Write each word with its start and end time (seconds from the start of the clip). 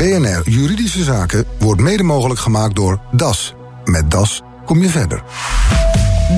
BNR 0.00 0.42
Juridische 0.44 1.02
Zaken 1.02 1.44
wordt 1.58 1.80
mede 1.80 2.02
mogelijk 2.02 2.40
gemaakt 2.40 2.74
door 2.74 3.00
DAS. 3.12 3.54
Met 3.84 4.10
DAS 4.10 4.42
kom 4.64 4.82
je 4.82 4.88
verder. 4.88 5.22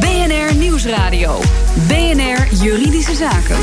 BNR 0.01 0.55
Nieuwsradio. 0.57 1.41
BNR 1.89 2.55
Juridische 2.63 3.15
Zaken. 3.15 3.57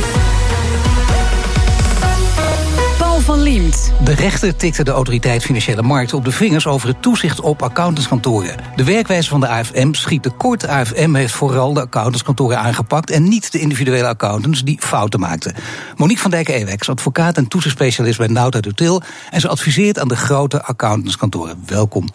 Van 3.29 3.41
Liemt. 3.41 3.91
De 4.03 4.13
rechter 4.13 4.55
tikte 4.55 4.83
de 4.83 4.91
autoriteit 4.91 5.43
Financiële 5.43 5.81
Markten 5.81 6.17
op 6.17 6.25
de 6.25 6.31
vingers 6.31 6.67
over 6.67 6.87
het 6.87 7.01
toezicht 7.01 7.41
op 7.41 7.61
accountantskantoren. 7.61 8.55
De 8.75 8.83
werkwijze 8.83 9.29
van 9.29 9.39
de 9.39 9.47
AFM 9.47 9.93
schiet 9.93 10.23
tekort. 10.23 10.61
De 10.61 10.67
AFM 10.67 11.13
heeft 11.13 11.33
vooral 11.33 11.73
de 11.73 11.81
accountantskantoren 11.81 12.59
aangepakt 12.59 13.09
en 13.09 13.23
niet 13.23 13.51
de 13.51 13.59
individuele 13.59 14.07
accountants 14.07 14.63
die 14.63 14.77
fouten 14.79 15.19
maakten. 15.19 15.55
Monique 15.97 16.21
van 16.21 16.31
Dijken-Ewex, 16.31 16.89
advocaat 16.89 17.37
en 17.37 17.47
toezichtspecialist 17.47 18.17
bij 18.17 18.27
Nauta 18.27 18.59
Dutil. 18.59 19.01
En 19.31 19.41
ze 19.41 19.47
adviseert 19.47 19.99
aan 19.99 20.07
de 20.07 20.15
grote 20.15 20.63
accountantskantoren. 20.63 21.63
Welkom. 21.65 22.07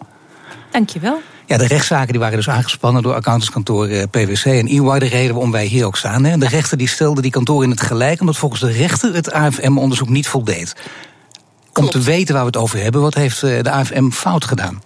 Dankjewel. 0.71 1.21
Ja, 1.45 1.57
de 1.57 1.67
rechtszaken 1.67 2.11
die 2.11 2.19
waren 2.19 2.37
dus 2.37 2.49
aangespannen 2.49 3.03
door 3.03 3.13
accountantskantoren 3.13 4.01
eh, 4.01 4.07
PwC 4.09 4.45
en 4.45 4.67
EY. 4.67 4.99
De 4.99 5.05
reden 5.05 5.33
waarom 5.33 5.51
wij 5.51 5.65
hier 5.65 5.85
ook 5.85 5.97
staan. 5.97 6.23
Hè. 6.23 6.37
De 6.37 6.47
rechter 6.47 6.77
die 6.77 6.87
stelde 6.87 7.21
die 7.21 7.31
kantoren 7.31 7.63
in 7.63 7.69
het 7.69 7.81
gelijk... 7.81 8.19
omdat 8.19 8.37
volgens 8.37 8.61
de 8.61 8.71
rechter 8.71 9.13
het 9.13 9.31
AFM-onderzoek 9.31 10.09
niet 10.09 10.27
voldeed. 10.27 10.75
Om 11.79 11.89
te 11.89 11.99
weten 11.99 12.33
waar 12.33 12.43
we 12.43 12.49
het 12.49 12.57
over 12.57 12.81
hebben, 12.81 13.01
wat 13.01 13.13
heeft 13.13 13.43
eh, 13.43 13.61
de 13.63 13.71
AFM 13.71 14.09
fout 14.09 14.45
gedaan? 14.45 14.81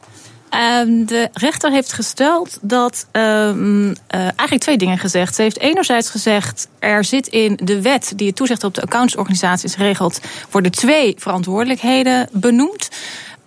Um, 0.84 1.06
de 1.06 1.30
rechter 1.34 1.72
heeft 1.72 1.94
gesteld 1.94 2.58
dat 2.62 3.06
um, 3.12 3.88
uh, 3.88 3.96
eigenlijk 4.12 4.62
twee 4.62 4.78
dingen 4.78 4.98
gezegd. 4.98 5.36
Ze 5.36 5.42
heeft 5.42 5.60
enerzijds 5.60 6.10
gezegd, 6.10 6.68
er 6.80 7.04
zit 7.04 7.28
in 7.28 7.60
de 7.64 7.82
wet 7.82 8.14
die 8.16 8.28
het 8.28 8.36
toezicht 8.36 8.64
op 8.64 8.74
de 8.74 8.82
accountantsorganisaties 8.82 9.78
regelt, 9.78 10.20
worden 10.52 10.72
twee 10.72 11.16
verantwoordelijkheden 11.18 12.30
benoemd 12.32 12.90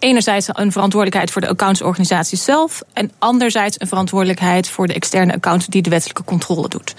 enerzijds 0.02 0.48
een 0.52 0.72
verantwoordelijkheid 0.72 1.30
voor 1.30 1.40
de 1.40 1.48
accountsorganisatie 1.48 2.38
zelf. 2.38 2.82
En 2.92 3.10
anderzijds 3.18 3.80
een 3.80 3.86
verantwoordelijkheid 3.86 4.68
voor 4.68 4.86
de 4.86 4.94
externe 4.94 5.32
account 5.32 5.70
die 5.70 5.82
de 5.82 5.90
wettelijke 5.90 6.24
controle 6.24 6.68
doet. 6.68 6.94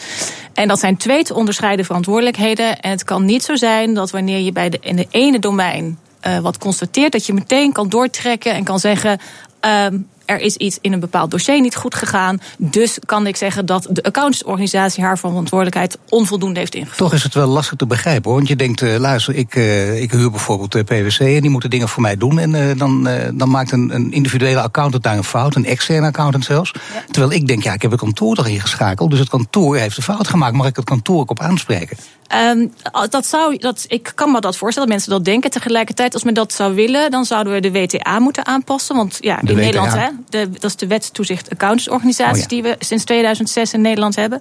En 0.53 0.67
dat 0.67 0.79
zijn 0.79 0.97
twee 0.97 1.23
te 1.23 1.33
onderscheiden 1.33 1.85
verantwoordelijkheden. 1.85 2.79
En 2.79 2.91
het 2.91 3.03
kan 3.03 3.25
niet 3.25 3.43
zo 3.43 3.55
zijn 3.55 3.93
dat 3.93 4.11
wanneer 4.11 4.39
je 4.39 4.51
bij 4.51 4.69
de, 4.69 4.77
in 4.81 4.95
de 4.95 5.07
ene 5.09 5.39
domein 5.39 5.97
uh, 6.27 6.37
wat 6.37 6.57
constateert, 6.57 7.11
dat 7.11 7.25
je 7.25 7.33
meteen 7.33 7.71
kan 7.71 7.89
doortrekken 7.89 8.53
en 8.53 8.63
kan 8.63 8.79
zeggen. 8.79 9.19
Um, 9.61 10.07
er 10.25 10.39
is 10.39 10.55
iets 10.55 10.77
in 10.81 10.93
een 10.93 10.99
bepaald 10.99 11.31
dossier 11.31 11.61
niet 11.61 11.75
goed 11.75 11.95
gegaan. 11.95 12.41
Dus 12.57 12.99
kan 13.05 13.27
ik 13.27 13.35
zeggen 13.35 13.65
dat 13.65 13.87
de 13.91 14.03
accountantsorganisatie 14.03 15.03
haar 15.03 15.17
verantwoordelijkheid 15.17 15.97
onvoldoende 16.09 16.59
heeft 16.59 16.75
ingevuld. 16.75 16.97
Toch 16.97 17.13
is 17.13 17.23
het 17.23 17.33
wel 17.33 17.47
lastig 17.47 17.77
te 17.77 17.85
begrijpen 17.85 18.23
hoor. 18.23 18.35
Want 18.35 18.47
je 18.47 18.55
denkt, 18.55 18.81
uh, 18.81 18.97
luister, 18.97 19.35
ik, 19.35 19.55
uh, 19.55 20.01
ik 20.01 20.11
huur 20.11 20.31
bijvoorbeeld 20.31 20.71
de 20.71 20.83
PwC 20.83 21.19
en 21.19 21.41
die 21.41 21.49
moeten 21.49 21.69
dingen 21.69 21.89
voor 21.89 22.01
mij 22.01 22.17
doen. 22.17 22.39
En 22.39 22.77
dan, 22.77 23.09
dan 23.33 23.49
maakt 23.49 23.71
een, 23.71 23.95
een, 23.95 24.11
individuele 24.11 24.61
accountant 24.61 25.03
daar 25.03 25.17
een 25.17 25.23
fout, 25.23 25.55
een 25.55 25.65
externe 25.65 26.07
accountant 26.07 26.45
zelfs. 26.45 26.71
Ja. 26.71 27.03
Terwijl 27.11 27.31
ik 27.33 27.47
denk, 27.47 27.63
ja, 27.63 27.73
ik 27.73 27.81
heb 27.81 27.91
het 27.91 27.99
kantoor 27.99 28.35
toch 28.35 28.47
ingeschakeld. 28.47 29.09
Dus 29.09 29.19
het 29.19 29.29
kantoor 29.29 29.77
heeft 29.77 29.97
een 29.97 30.03
fout 30.03 30.27
gemaakt. 30.27 30.55
Mag 30.55 30.67
ik 30.67 30.75
het 30.75 30.85
kantoor 30.85 31.19
ook 31.19 31.29
op 31.29 31.39
aanspreken? 31.39 31.97
Um, 32.35 32.73
dat 33.09 33.25
zou, 33.25 33.57
dat, 33.57 33.85
ik 33.87 34.11
kan 34.15 34.31
me 34.31 34.39
dat 34.39 34.57
voorstellen, 34.57 34.89
dat 34.89 34.97
mensen 34.97 35.17
dat 35.17 35.25
denken. 35.25 35.49
Tegelijkertijd, 35.49 36.13
als 36.13 36.23
men 36.23 36.33
dat 36.33 36.53
zou 36.53 36.73
willen, 36.73 37.11
dan 37.11 37.25
zouden 37.25 37.53
we 37.53 37.59
de 37.59 37.71
WTA 37.71 38.19
moeten 38.19 38.45
aanpassen. 38.45 38.95
Want 38.95 39.17
ja, 39.19 39.35
de 39.35 39.51
in 39.51 39.55
WTA. 39.55 39.63
Nederland, 39.63 39.93
hè, 39.93 40.07
de, 40.29 40.49
dat 40.49 40.63
is 40.63 40.75
de 40.75 40.87
wetstoezicht 40.87 41.49
accountantsorganisaties 41.49 42.43
oh 42.43 42.49
ja. 42.49 42.61
die 42.61 42.63
we 42.63 42.75
sinds 42.79 43.03
2006 43.03 43.73
in 43.73 43.81
Nederland 43.81 44.15
hebben. 44.15 44.39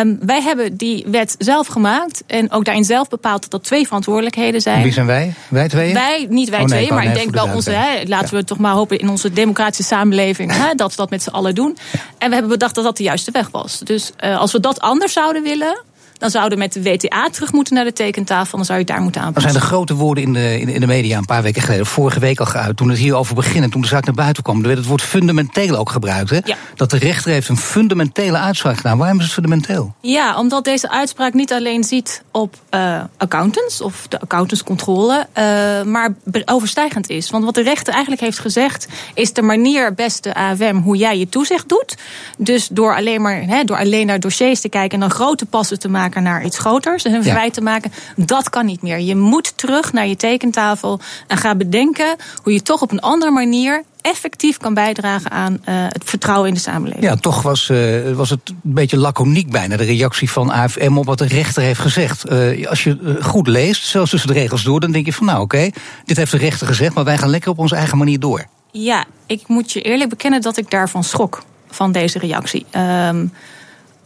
Um, 0.00 0.18
wij 0.20 0.42
hebben 0.42 0.76
die 0.76 1.04
wet 1.06 1.34
zelf 1.38 1.66
gemaakt 1.66 2.22
en 2.26 2.52
ook 2.52 2.64
daarin 2.64 2.84
zelf 2.84 3.08
bepaald 3.08 3.42
dat 3.42 3.50
dat 3.50 3.64
twee 3.64 3.84
verantwoordelijkheden 3.84 4.60
zijn. 4.60 4.82
Wie 4.82 4.92
zijn 4.92 5.06
wij? 5.06 5.34
Wij 5.48 5.68
tweeën? 5.68 5.94
Wij, 5.94 6.26
niet 6.30 6.48
wij 6.48 6.60
oh, 6.60 6.66
nee, 6.66 6.78
tweeën, 6.78 6.94
maar 6.94 7.04
ik 7.04 7.14
denk 7.14 7.34
wel 7.34 7.54
onze, 7.54 7.70
hè, 7.70 8.02
laten 8.04 8.28
ja. 8.30 8.36
we 8.36 8.44
toch 8.44 8.58
maar 8.58 8.72
hopen 8.72 8.98
in 8.98 9.08
onze 9.08 9.32
democratische 9.32 9.82
samenleving 9.94 10.52
hè, 10.52 10.74
dat 10.74 10.90
we 10.90 10.96
dat 10.96 11.10
met 11.10 11.22
z'n 11.22 11.30
allen 11.30 11.54
doen. 11.54 11.76
Ja. 11.92 11.98
En 12.18 12.28
we 12.28 12.34
hebben 12.34 12.52
bedacht 12.52 12.74
dat 12.74 12.84
dat 12.84 12.96
de 12.96 13.02
juiste 13.02 13.30
weg 13.30 13.48
was. 13.50 13.78
Dus 13.78 14.12
uh, 14.24 14.38
als 14.38 14.52
we 14.52 14.60
dat 14.60 14.80
anders 14.80 15.12
zouden 15.12 15.42
willen, 15.42 15.82
dan 16.18 16.30
zouden 16.30 16.58
we 16.58 16.64
met 16.64 16.72
de 16.72 16.82
WTA 16.82 17.28
terug 17.28 17.52
moeten 17.52 17.74
naar 17.74 17.84
de 17.84 17.92
tekentafel. 17.92 18.56
Dan 18.56 18.66
zou 18.66 18.78
je 18.78 18.84
het 18.84 18.92
daar 18.94 19.02
moeten 19.02 19.20
aanpassen. 19.20 19.52
Er 19.52 19.58
zijn 19.58 19.62
de 19.62 19.74
grote 19.74 19.94
woorden 19.94 20.24
in 20.24 20.32
de, 20.32 20.60
in, 20.60 20.80
de 20.80 20.86
media 20.86 21.18
een 21.18 21.24
paar 21.24 21.42
weken 21.42 21.62
geleden, 21.62 21.86
vorige 21.86 22.20
week 22.20 22.40
al 22.40 22.46
geuit. 22.46 22.76
Toen 22.76 22.88
het 22.88 22.98
hierover 22.98 23.34
begon 23.34 23.70
toen 23.70 23.80
de 23.80 23.86
zaak 23.86 24.04
naar 24.04 24.14
buiten 24.14 24.42
kwam. 24.42 24.56
Er 24.60 24.66
werd 24.66 24.78
het 24.78 24.86
woord 24.86 25.02
fundamenteel 25.02 25.76
ook 25.76 25.90
gebruikt. 25.90 26.30
Hè? 26.30 26.38
Ja. 26.44 26.56
Dat 26.74 26.90
de 26.90 26.98
rechter 26.98 27.32
heeft 27.32 27.48
een 27.48 27.56
fundamentele 27.56 28.38
uitspraak 28.38 28.76
gedaan. 28.76 28.98
Waarom 28.98 29.18
is 29.18 29.24
het 29.24 29.32
fundamenteel? 29.32 29.94
Ja, 30.00 30.38
omdat 30.38 30.64
deze 30.64 30.90
uitspraak 30.90 31.32
niet 31.32 31.52
alleen 31.52 31.84
ziet 31.84 32.22
op 32.30 32.56
uh, 32.70 33.00
accountants 33.16 33.80
of 33.80 34.06
de 34.08 34.20
accountantscontrole, 34.20 35.26
uh, 35.38 35.82
maar 35.82 36.14
overstijgend 36.44 37.08
is. 37.08 37.30
Want 37.30 37.44
wat 37.44 37.54
de 37.54 37.62
rechter 37.62 37.92
eigenlijk 37.92 38.22
heeft 38.22 38.38
gezegd, 38.38 38.88
is 39.14 39.32
de 39.32 39.42
manier, 39.42 39.94
beste 39.94 40.34
AFM, 40.34 40.76
hoe 40.76 40.96
jij 40.96 41.18
je 41.18 41.28
toezicht 41.28 41.68
doet. 41.68 41.96
Dus 42.38 42.68
door 42.68 42.96
alleen 42.96 43.22
maar 43.22 43.42
he, 43.42 43.64
door 43.64 43.78
alleen 43.78 44.06
naar 44.06 44.20
dossiers 44.20 44.60
te 44.60 44.68
kijken 44.68 44.94
en 44.94 45.00
dan 45.00 45.16
grote 45.16 45.46
passen 45.46 45.78
te 45.78 45.88
maken 45.88 46.05
naar 46.14 46.44
iets 46.44 46.58
groters 46.58 47.04
en 47.04 47.14
een 47.14 47.22
verwijt 47.22 47.54
te 47.54 47.60
maken, 47.60 47.92
dat 48.16 48.50
kan 48.50 48.66
niet 48.66 48.82
meer. 48.82 49.00
Je 49.00 49.16
moet 49.16 49.58
terug 49.58 49.92
naar 49.92 50.06
je 50.06 50.16
tekentafel 50.16 51.00
en 51.26 51.36
ga 51.36 51.54
bedenken 51.54 52.16
hoe 52.42 52.52
je 52.52 52.62
toch 52.62 52.82
op 52.82 52.92
een 52.92 53.00
andere 53.00 53.30
manier 53.30 53.84
effectief 54.00 54.56
kan 54.56 54.74
bijdragen 54.74 55.30
aan 55.30 55.52
uh, 55.52 55.58
het 55.68 56.02
vertrouwen 56.04 56.48
in 56.48 56.54
de 56.54 56.60
samenleving. 56.60 57.04
Ja, 57.04 57.16
toch 57.16 57.42
was, 57.42 57.68
uh, 57.68 58.12
was 58.12 58.30
het 58.30 58.40
een 58.48 58.58
beetje 58.62 58.96
laconiek 58.96 59.50
bijna, 59.50 59.76
de 59.76 59.84
reactie 59.84 60.30
van 60.30 60.50
AFM 60.50 60.96
op 60.96 61.06
wat 61.06 61.18
de 61.18 61.26
rechter 61.26 61.62
heeft 61.62 61.80
gezegd. 61.80 62.30
Uh, 62.30 62.66
als 62.68 62.84
je 62.84 63.18
goed 63.22 63.46
leest, 63.46 63.86
zelfs 63.86 64.10
tussen 64.10 64.28
de 64.28 64.34
regels 64.34 64.62
door, 64.62 64.80
dan 64.80 64.92
denk 64.92 65.06
je 65.06 65.12
van 65.12 65.26
nou 65.26 65.40
oké, 65.40 65.56
okay, 65.56 65.72
dit 66.04 66.16
heeft 66.16 66.30
de 66.30 66.38
rechter 66.38 66.66
gezegd, 66.66 66.94
maar 66.94 67.04
wij 67.04 67.18
gaan 67.18 67.28
lekker 67.28 67.50
op 67.50 67.58
onze 67.58 67.76
eigen 67.76 67.98
manier 67.98 68.20
door. 68.20 68.46
Ja, 68.70 69.04
ik 69.26 69.42
moet 69.46 69.72
je 69.72 69.82
eerlijk 69.82 70.10
bekennen 70.10 70.40
dat 70.40 70.56
ik 70.56 70.70
daarvan 70.70 71.04
schrok, 71.04 71.42
van 71.70 71.92
deze 71.92 72.18
reactie. 72.18 72.66
Um, 73.08 73.32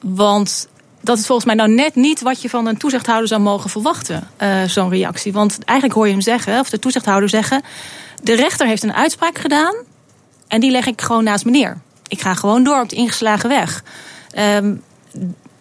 want 0.00 0.68
dat 1.00 1.18
is 1.18 1.26
volgens 1.26 1.46
mij 1.46 1.56
nou 1.56 1.70
net 1.70 1.94
niet 1.94 2.20
wat 2.20 2.42
je 2.42 2.48
van 2.48 2.66
een 2.66 2.76
toezichthouder 2.76 3.28
zou 3.28 3.40
mogen 3.40 3.70
verwachten, 3.70 4.28
uh, 4.42 4.62
zo'n 4.62 4.90
reactie. 4.90 5.32
Want 5.32 5.64
eigenlijk 5.64 5.98
hoor 5.98 6.06
je 6.06 6.12
hem 6.12 6.22
zeggen, 6.22 6.60
of 6.60 6.70
de 6.70 6.78
toezichthouder 6.78 7.28
zeggen... 7.28 7.62
de 8.22 8.34
rechter 8.34 8.66
heeft 8.66 8.82
een 8.82 8.94
uitspraak 8.94 9.38
gedaan 9.38 9.74
en 10.48 10.60
die 10.60 10.70
leg 10.70 10.86
ik 10.86 11.00
gewoon 11.00 11.24
naast 11.24 11.44
me 11.44 11.50
neer. 11.50 11.78
Ik 12.08 12.20
ga 12.20 12.34
gewoon 12.34 12.64
door 12.64 12.80
op 12.80 12.88
de 12.88 12.96
ingeslagen 12.96 13.48
weg. 13.48 13.82
Um, 14.38 14.82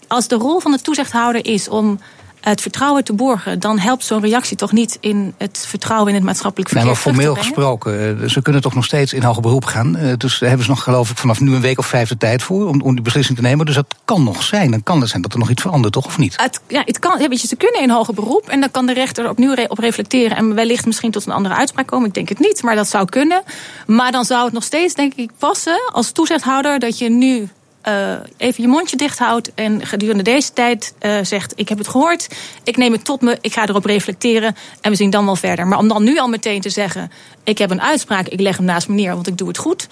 als 0.07 0.27
de 0.27 0.35
rol 0.35 0.59
van 0.59 0.71
de 0.71 0.81
toezichthouder 0.81 1.45
is 1.45 1.69
om 1.69 1.99
het 2.41 2.61
vertrouwen 2.61 3.03
te 3.03 3.13
borgen, 3.13 3.59
dan 3.59 3.79
helpt 3.79 4.03
zo'n 4.03 4.21
reactie 4.21 4.57
toch 4.57 4.71
niet 4.71 4.97
in 4.99 5.33
het 5.37 5.65
vertrouwen 5.67 6.09
in 6.09 6.15
het 6.15 6.23
maatschappelijk 6.23 6.69
verkeer. 6.69 6.87
Nee, 6.87 6.95
maar 6.95 7.13
formeel 7.13 7.35
gesproken, 7.35 8.29
ze 8.29 8.41
kunnen 8.41 8.61
toch 8.61 8.75
nog 8.75 8.85
steeds 8.85 9.13
in 9.13 9.23
hoger 9.23 9.41
beroep 9.41 9.65
gaan. 9.65 9.97
Dus 10.17 10.39
daar 10.39 10.49
hebben 10.49 10.65
ze 10.65 10.71
nog, 10.71 10.83
geloof 10.83 11.09
ik, 11.09 11.17
vanaf 11.17 11.39
nu 11.39 11.53
een 11.53 11.61
week 11.61 11.79
of 11.79 11.85
vijf 11.85 12.09
de 12.09 12.17
tijd 12.17 12.43
voor 12.43 12.67
om, 12.67 12.81
om 12.81 12.93
die 12.93 13.03
beslissing 13.03 13.37
te 13.37 13.43
nemen. 13.43 13.65
Dus 13.65 13.75
dat 13.75 13.95
kan 14.05 14.23
nog 14.23 14.43
zijn. 14.43 14.71
Dan 14.71 14.83
kan 14.83 14.99
het 14.99 15.09
zijn 15.09 15.21
dat 15.21 15.33
er 15.33 15.39
nog 15.39 15.49
iets 15.49 15.61
verandert, 15.61 15.93
toch? 15.93 16.05
Of 16.05 16.17
niet? 16.17 16.41
Het, 16.41 16.61
ja, 16.67 16.81
het 16.85 16.99
kan, 16.99 17.19
ja, 17.19 17.37
ze 17.37 17.55
kunnen 17.55 17.81
in 17.81 17.89
hoger 17.89 18.13
beroep 18.13 18.49
en 18.49 18.59
dan 18.59 18.71
kan 18.71 18.85
de 18.85 18.93
rechter 18.93 19.23
er 19.23 19.29
opnieuw 19.29 19.55
op 19.67 19.77
reflecteren 19.79 20.37
en 20.37 20.55
wellicht 20.55 20.85
misschien 20.85 21.11
tot 21.11 21.25
een 21.25 21.33
andere 21.33 21.55
uitspraak 21.55 21.87
komen. 21.87 22.07
Ik 22.07 22.13
denk 22.13 22.29
het 22.29 22.39
niet, 22.39 22.63
maar 22.63 22.75
dat 22.75 22.89
zou 22.89 23.05
kunnen. 23.05 23.43
Maar 23.85 24.11
dan 24.11 24.25
zou 24.25 24.43
het 24.43 24.53
nog 24.53 24.63
steeds, 24.63 24.93
denk 24.93 25.13
ik, 25.13 25.31
passen 25.37 25.91
als 25.91 26.11
toezichthouder 26.11 26.79
dat 26.79 26.97
je 26.97 27.09
nu 27.09 27.49
uh, 27.87 28.13
even 28.37 28.63
je 28.63 28.69
mondje 28.69 28.97
dicht 28.97 29.19
houdt 29.19 29.53
en 29.53 29.85
gedurende 29.85 30.23
deze 30.23 30.53
tijd 30.53 30.93
uh, 31.01 31.17
zegt: 31.23 31.53
Ik 31.55 31.69
heb 31.69 31.77
het 31.77 31.87
gehoord, 31.87 32.27
ik 32.63 32.77
neem 32.77 32.91
het 32.91 33.05
tot 33.05 33.21
me, 33.21 33.37
ik 33.41 33.53
ga 33.53 33.67
erop 33.67 33.85
reflecteren 33.85 34.55
en 34.81 34.91
we 34.91 34.97
zien 34.97 35.09
dan 35.09 35.25
wel 35.25 35.35
verder. 35.35 35.67
Maar 35.67 35.77
om 35.77 35.87
dan 35.87 36.03
nu 36.03 36.19
al 36.19 36.27
meteen 36.27 36.61
te 36.61 36.69
zeggen: 36.69 37.11
Ik 37.43 37.57
heb 37.57 37.69
een 37.69 37.81
uitspraak, 37.81 38.27
ik 38.27 38.39
leg 38.39 38.57
hem 38.57 38.65
naast 38.65 38.87
me 38.87 38.95
neer, 38.95 39.13
want 39.13 39.27
ik 39.27 39.37
doe 39.37 39.47
het 39.47 39.57
goed. 39.57 39.87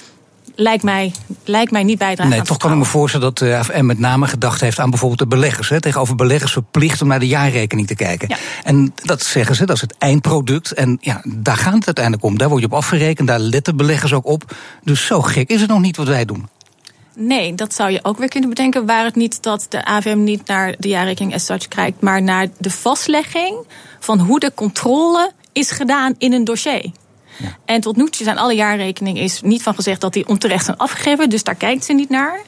Lijkt 0.60 0.84
mij, 0.84 1.12
lijkt 1.44 1.72
mij 1.72 1.84
niet 1.84 1.98
bijdragen. 1.98 2.32
Nee, 2.32 2.42
toch 2.42 2.58
kan 2.58 2.72
ik 2.72 2.78
me 2.78 2.86
voorstellen 2.86 3.26
dat 3.26 3.38
de 3.38 3.56
AFM 3.56 3.86
met 3.86 4.00
name 4.00 4.28
gedacht 4.28 4.62
heeft 4.62 4.80
aan 4.80 4.90
bijvoorbeeld 4.90 5.20
de 5.20 5.28
beleggers. 5.28 5.70
Hè, 5.70 5.82
tegenover 5.82 6.16
beleggers 6.16 6.52
verplicht 6.52 7.02
om 7.02 7.08
naar 7.08 7.20
de 7.20 7.28
jaarrekening 7.28 7.88
te 7.88 7.96
kijken. 7.96 8.30
Ja. 8.30 8.38
En 8.64 8.94
dat 9.04 9.24
zeggen 9.24 9.56
ze, 9.56 9.66
dat 9.66 9.76
is 9.76 9.82
het 9.82 9.96
eindproduct. 9.98 10.72
En 10.72 10.98
ja, 11.02 11.22
daar 11.24 11.58
gaat 11.58 11.74
het 11.74 11.86
uiteindelijk 11.86 12.26
om. 12.26 12.38
Daar 12.38 12.50
word 12.50 12.62
je 12.62 12.68
op 12.68 12.74
afgerekend, 12.74 13.28
daar 13.28 13.40
letten 13.40 13.78
beleggers 13.78 14.14
ook 14.14 14.26
op. 14.26 14.56
Dus 14.84 15.06
zo 15.06 15.22
gek 15.22 15.50
is 15.50 15.62
het 15.62 15.70
nog 15.70 15.82
niet 15.82 15.98
wat 15.98 16.08
wij 16.08 16.26
doen. 16.26 16.48
Nee, 17.20 17.56
dat 17.56 17.74
zou 17.74 17.92
je 17.92 18.00
ook 18.04 18.18
weer 18.18 18.30
kunnen 18.30 18.50
bedenken. 18.50 18.86
Waar 18.86 19.04
het 19.04 19.16
niet 19.16 19.44
dat 19.44 19.66
de 19.70 19.86
AVM 19.86 20.24
niet 20.24 20.48
naar 20.48 20.76
de 20.80 20.88
jaarrekening 20.88 21.34
as 21.34 21.46
such 21.46 21.68
kijkt, 21.68 22.02
maar 22.02 22.22
naar 22.22 22.48
de 22.58 22.70
vastlegging 22.72 23.58
van 24.00 24.20
hoe 24.20 24.40
de 24.40 24.52
controle 24.54 25.32
is 25.52 25.72
gedaan 25.72 26.16
in 26.18 26.34
een 26.34 26.44
dossier. 26.44 26.92
Ja. 27.38 27.58
En 27.66 27.82
tot 27.82 27.96
nu 27.96 28.10
toe 28.10 28.24
zijn 28.26 28.38
alle 28.38 28.56
jaarrekeningen 28.56 29.24
is 29.24 29.42
niet 29.42 29.64
van 29.64 29.76
gezegd 29.76 30.02
dat 30.02 30.14
die 30.14 30.28
onterecht 30.28 30.66
zijn 30.66 30.78
afgegeven, 30.78 31.30
dus 31.30 31.44
daar 31.44 31.56
kijkt 31.56 31.86
ze 31.86 31.94
niet 31.94 32.10
naar. 32.10 32.42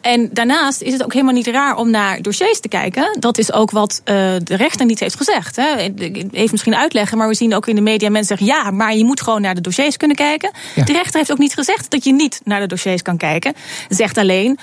En 0.00 0.28
daarnaast 0.32 0.80
is 0.80 0.92
het 0.92 1.04
ook 1.04 1.12
helemaal 1.12 1.34
niet 1.34 1.46
raar 1.46 1.76
om 1.76 1.90
naar 1.90 2.22
dossiers 2.22 2.60
te 2.60 2.68
kijken. 2.68 3.16
Dat 3.20 3.38
is 3.38 3.52
ook 3.52 3.70
wat 3.70 4.00
uh, 4.04 4.14
de 4.42 4.56
rechter 4.56 4.86
niet 4.86 5.00
heeft 5.00 5.16
gezegd. 5.16 5.56
Hè. 5.56 5.76
Even 5.76 6.48
misschien 6.50 6.76
uitleggen, 6.76 7.18
maar 7.18 7.28
we 7.28 7.34
zien 7.34 7.54
ook 7.54 7.66
in 7.66 7.74
de 7.74 7.80
media 7.80 8.10
mensen 8.10 8.36
zeggen: 8.38 8.56
ja, 8.56 8.70
maar 8.70 8.94
je 8.94 9.04
moet 9.04 9.20
gewoon 9.20 9.40
naar 9.40 9.54
de 9.54 9.60
dossiers 9.60 9.96
kunnen 9.96 10.16
kijken. 10.16 10.50
Ja. 10.74 10.84
De 10.84 10.92
rechter 10.92 11.18
heeft 11.18 11.32
ook 11.32 11.38
niet 11.38 11.54
gezegd 11.54 11.90
dat 11.90 12.04
je 12.04 12.12
niet 12.12 12.40
naar 12.44 12.60
de 12.60 12.66
dossiers 12.66 13.02
kan 13.02 13.16
kijken. 13.16 13.54
Zegt 13.88 14.18
alleen. 14.18 14.58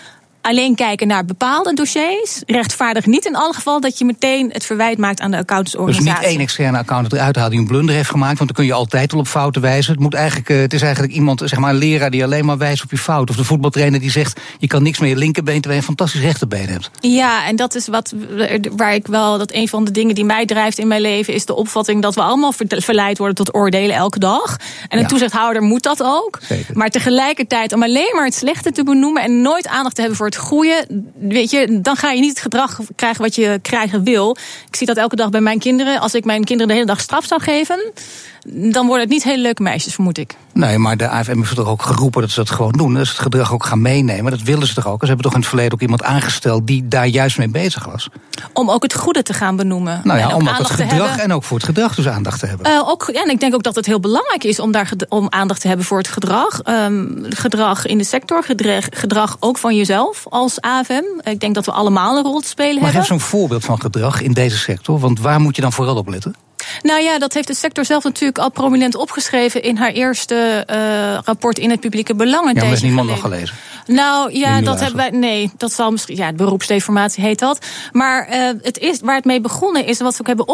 Alleen 0.47 0.75
kijken 0.75 1.07
naar 1.07 1.25
bepaalde 1.25 1.73
dossiers 1.73 2.41
rechtvaardigt 2.45 3.05
niet 3.05 3.25
in 3.25 3.35
alle 3.35 3.53
geval 3.53 3.79
dat 3.81 3.97
je 3.97 4.05
meteen 4.05 4.49
het 4.51 4.65
verwijt 4.65 4.97
maakt 4.97 5.19
aan 5.19 5.31
de 5.31 5.37
accountantsorganisatie. 5.37 6.11
Dus 6.13 6.21
niet 6.21 6.29
één 6.31 6.39
externe 6.39 6.77
accountant 6.77 7.13
eruit 7.13 7.35
haalt 7.35 7.51
die 7.51 7.59
een 7.59 7.67
blunder 7.67 7.95
heeft 7.95 8.09
gemaakt, 8.09 8.37
want 8.37 8.49
dan 8.49 8.57
kun 8.57 8.65
je 8.65 8.73
altijd 8.73 9.13
al 9.13 9.19
op 9.19 9.27
fouten 9.27 9.61
wijzen. 9.61 9.91
Het, 9.91 10.01
moet 10.01 10.13
eigenlijk, 10.13 10.49
eh, 10.49 10.59
het 10.59 10.73
is 10.73 10.81
eigenlijk 10.81 11.13
iemand, 11.13 11.41
zeg 11.45 11.59
maar 11.59 11.69
een 11.69 11.75
leraar 11.77 12.11
die 12.11 12.23
alleen 12.23 12.45
maar 12.45 12.57
wijst 12.57 12.83
op 12.83 12.91
je 12.91 12.97
fout. 12.97 13.29
Of 13.29 13.35
de 13.35 13.43
voetbaltrainer 13.43 13.99
die 13.99 14.11
zegt, 14.11 14.39
je 14.59 14.67
kan 14.67 14.83
niks 14.83 14.99
meer 14.99 15.09
je 15.09 15.15
linkerbeen 15.15 15.61
terwijl 15.61 15.81
je 15.81 15.87
een 15.87 15.95
fantastisch 15.95 16.21
rechterbeen 16.21 16.67
hebt. 16.67 16.89
Ja, 16.99 17.45
en 17.47 17.55
dat 17.55 17.75
is 17.75 17.87
wat 17.87 18.13
waar 18.75 18.93
ik 18.93 19.07
wel, 19.07 19.37
dat 19.37 19.53
een 19.53 19.67
van 19.67 19.83
de 19.85 19.91
dingen 19.91 20.15
die 20.15 20.25
mij 20.25 20.45
drijft 20.45 20.77
in 20.77 20.87
mijn 20.87 21.01
leven 21.01 21.33
is 21.33 21.45
de 21.45 21.55
opvatting 21.55 22.01
dat 22.01 22.15
we 22.15 22.21
allemaal 22.21 22.53
verleid 22.69 23.17
worden 23.17 23.35
tot 23.35 23.53
oordelen 23.55 23.95
elke 23.95 24.19
dag. 24.19 24.57
En 24.87 24.97
een 24.97 25.03
Ja. 25.03 25.07
toezichthouder 25.09 25.61
moet 25.61 25.83
dat 25.83 26.03
ook. 26.03 26.39
Zeker. 26.41 26.77
Maar 26.77 26.89
tegelijkertijd 26.89 27.73
om 27.73 27.83
alleen 27.83 28.11
maar 28.15 28.25
het 28.25 28.35
slechte 28.35 28.71
te 28.71 28.83
benoemen 28.83 29.23
en 29.23 29.41
nooit 29.41 29.67
aandacht 29.67 29.95
te 29.95 30.01
hebben 30.01 30.17
voor 30.17 30.25
het 30.27 30.36
goede, 30.37 30.87
weet 31.19 31.51
je, 31.51 31.81
dan 31.81 31.95
ga 31.95 32.11
je 32.11 32.19
niet 32.19 32.29
het 32.29 32.39
gedrag 32.39 32.79
krijgen 32.95 33.21
wat 33.21 33.35
je 33.35 33.59
krijgen 33.61 34.03
wil. 34.03 34.37
Ik 34.67 34.75
zie 34.75 34.87
dat 34.87 34.97
elke 34.97 35.15
dag 35.15 35.29
bij 35.29 35.41
mijn 35.41 35.59
kinderen. 35.59 35.99
Als 35.99 36.13
ik 36.13 36.25
mijn 36.25 36.43
kinderen 36.43 36.67
de 36.67 36.73
hele 36.73 36.85
dag 36.85 36.99
straf 36.99 37.25
zou 37.25 37.41
geven, 37.41 37.91
dan 38.53 38.85
worden 38.85 39.03
het 39.03 39.09
niet 39.09 39.23
hele 39.23 39.41
leuke 39.41 39.61
meisjes, 39.61 39.93
vermoed 39.93 40.17
ik. 40.17 40.35
Nee, 40.53 40.77
maar 40.77 40.97
de 40.97 41.09
AFM 41.09 41.37
heeft 41.37 41.55
toch 41.55 41.67
ook 41.67 41.81
geroepen 41.81 42.21
dat 42.21 42.31
ze 42.31 42.39
dat 42.39 42.49
gewoon 42.49 42.71
doen. 42.71 42.93
Dat 42.93 43.05
ze 43.05 43.11
het 43.11 43.21
gedrag 43.21 43.53
ook 43.53 43.65
gaan 43.65 43.81
meenemen. 43.81 44.31
Dat 44.31 44.41
willen 44.41 44.67
ze 44.67 44.73
toch 44.73 44.87
ook. 44.87 44.99
Ze 44.99 45.05
hebben 45.05 45.23
toch 45.23 45.33
in 45.33 45.39
het 45.39 45.47
verleden 45.47 45.73
ook 45.73 45.81
iemand 45.81 46.03
aangesteld 46.03 46.67
die 46.67 46.87
daar 46.87 47.07
juist 47.07 47.37
mee 47.37 47.49
bezig 47.49 47.85
was. 47.85 48.09
Om 48.53 48.69
ook 48.69 48.83
het 48.83 48.93
goede 48.93 49.23
te 49.23 49.33
gaan 49.33 49.55
benoemen. 49.55 50.01
Nou 50.03 50.19
ja, 50.19 50.35
om 50.35 50.47
ook 50.47 50.57
het 50.57 50.69
gedrag 50.69 51.17
en 51.17 51.33
ook 51.33 51.43
voor 51.43 51.57
het 51.57 51.65
gedrag 51.65 51.95
dus 51.95 52.07
aandacht 52.07 52.39
te 52.39 52.45
hebben. 52.45 52.65
Eh, 52.65 52.89
ook, 52.89 53.09
ja, 53.13 53.23
en 53.23 53.29
ik 53.29 53.39
denk 53.39 53.53
ook 53.53 53.63
dat 53.63 53.75
het 53.75 53.85
heel 53.85 53.99
belangrijk 53.99 54.43
is 54.43 54.59
om 54.59 54.71
daar 54.71 54.91
om 55.09 55.27
aandacht 55.29 55.61
te 55.61 55.67
hebben 55.67 55.85
voor 55.85 55.97
het 55.97 56.07
gedrag. 56.07 56.61
Ehm, 56.61 57.05
gedrag 57.29 57.85
in 57.85 57.97
de 57.97 58.03
sector, 58.03 58.43
gedrag, 58.43 58.85
gedrag 58.89 59.37
ook 59.39 59.57
van 59.57 59.75
jezelf 59.75 60.25
als 60.29 60.61
AFM. 60.61 61.03
Ik 61.23 61.39
denk 61.39 61.55
dat 61.55 61.65
we 61.65 61.71
allemaal 61.71 62.17
een 62.17 62.23
rol 62.23 62.39
te 62.39 62.47
spelen 62.47 62.73
maar 62.73 62.83
hebben. 62.83 63.01
geef 63.01 63.09
zo'n 63.09 63.29
voorbeeld 63.29 63.65
van 63.65 63.81
gedrag 63.81 64.21
in 64.21 64.33
deze 64.33 64.57
sector. 64.57 64.99
Want 64.99 65.19
waar 65.19 65.39
moet 65.39 65.55
je 65.55 65.61
dan 65.61 65.73
vooral 65.73 65.95
op 65.95 66.07
letten? 66.07 66.35
Nou 66.81 67.01
ja, 67.01 67.19
dat 67.19 67.33
heeft 67.33 67.47
de 67.47 67.55
sector 67.55 67.85
zelf 67.85 68.03
natuurlijk 68.03 68.37
al 68.37 68.51
prominent 68.51 68.95
opgeschreven 68.95 69.61
in 69.61 69.77
haar 69.77 69.91
eerste 69.91 70.63
eh, 70.67 71.17
rapport 71.23 71.59
in 71.59 71.69
het 71.69 71.79
publieke 71.79 72.15
belang. 72.15 72.45
Ja, 72.47 72.53
maar 72.53 72.63
dat 72.63 72.71
is 72.71 72.81
niemand 72.81 73.09
nog 73.09 73.19
gelezen. 73.19 73.55
Nou 73.85 74.37
ja, 74.37 74.61
dat 74.61 74.79
hebben 74.79 74.97
wij. 74.97 75.09
Nee, 75.09 75.51
dat 75.57 75.73
zal 75.73 75.91
misschien. 75.91 76.15
Ja, 76.15 76.33
beroepsdeformatie 76.33 77.23
heet 77.23 77.39
dat. 77.39 77.65
Maar 77.91 78.27
eh, 78.27 78.39
het 78.61 78.77
is, 78.77 78.99
waar 78.99 79.15
het 79.15 79.25
mee 79.25 79.41
begonnen 79.41 79.85
is, 79.85 79.99
wat 79.99 80.15
ze 80.15 80.21
ook 80.21 80.27
hebben 80.27 80.47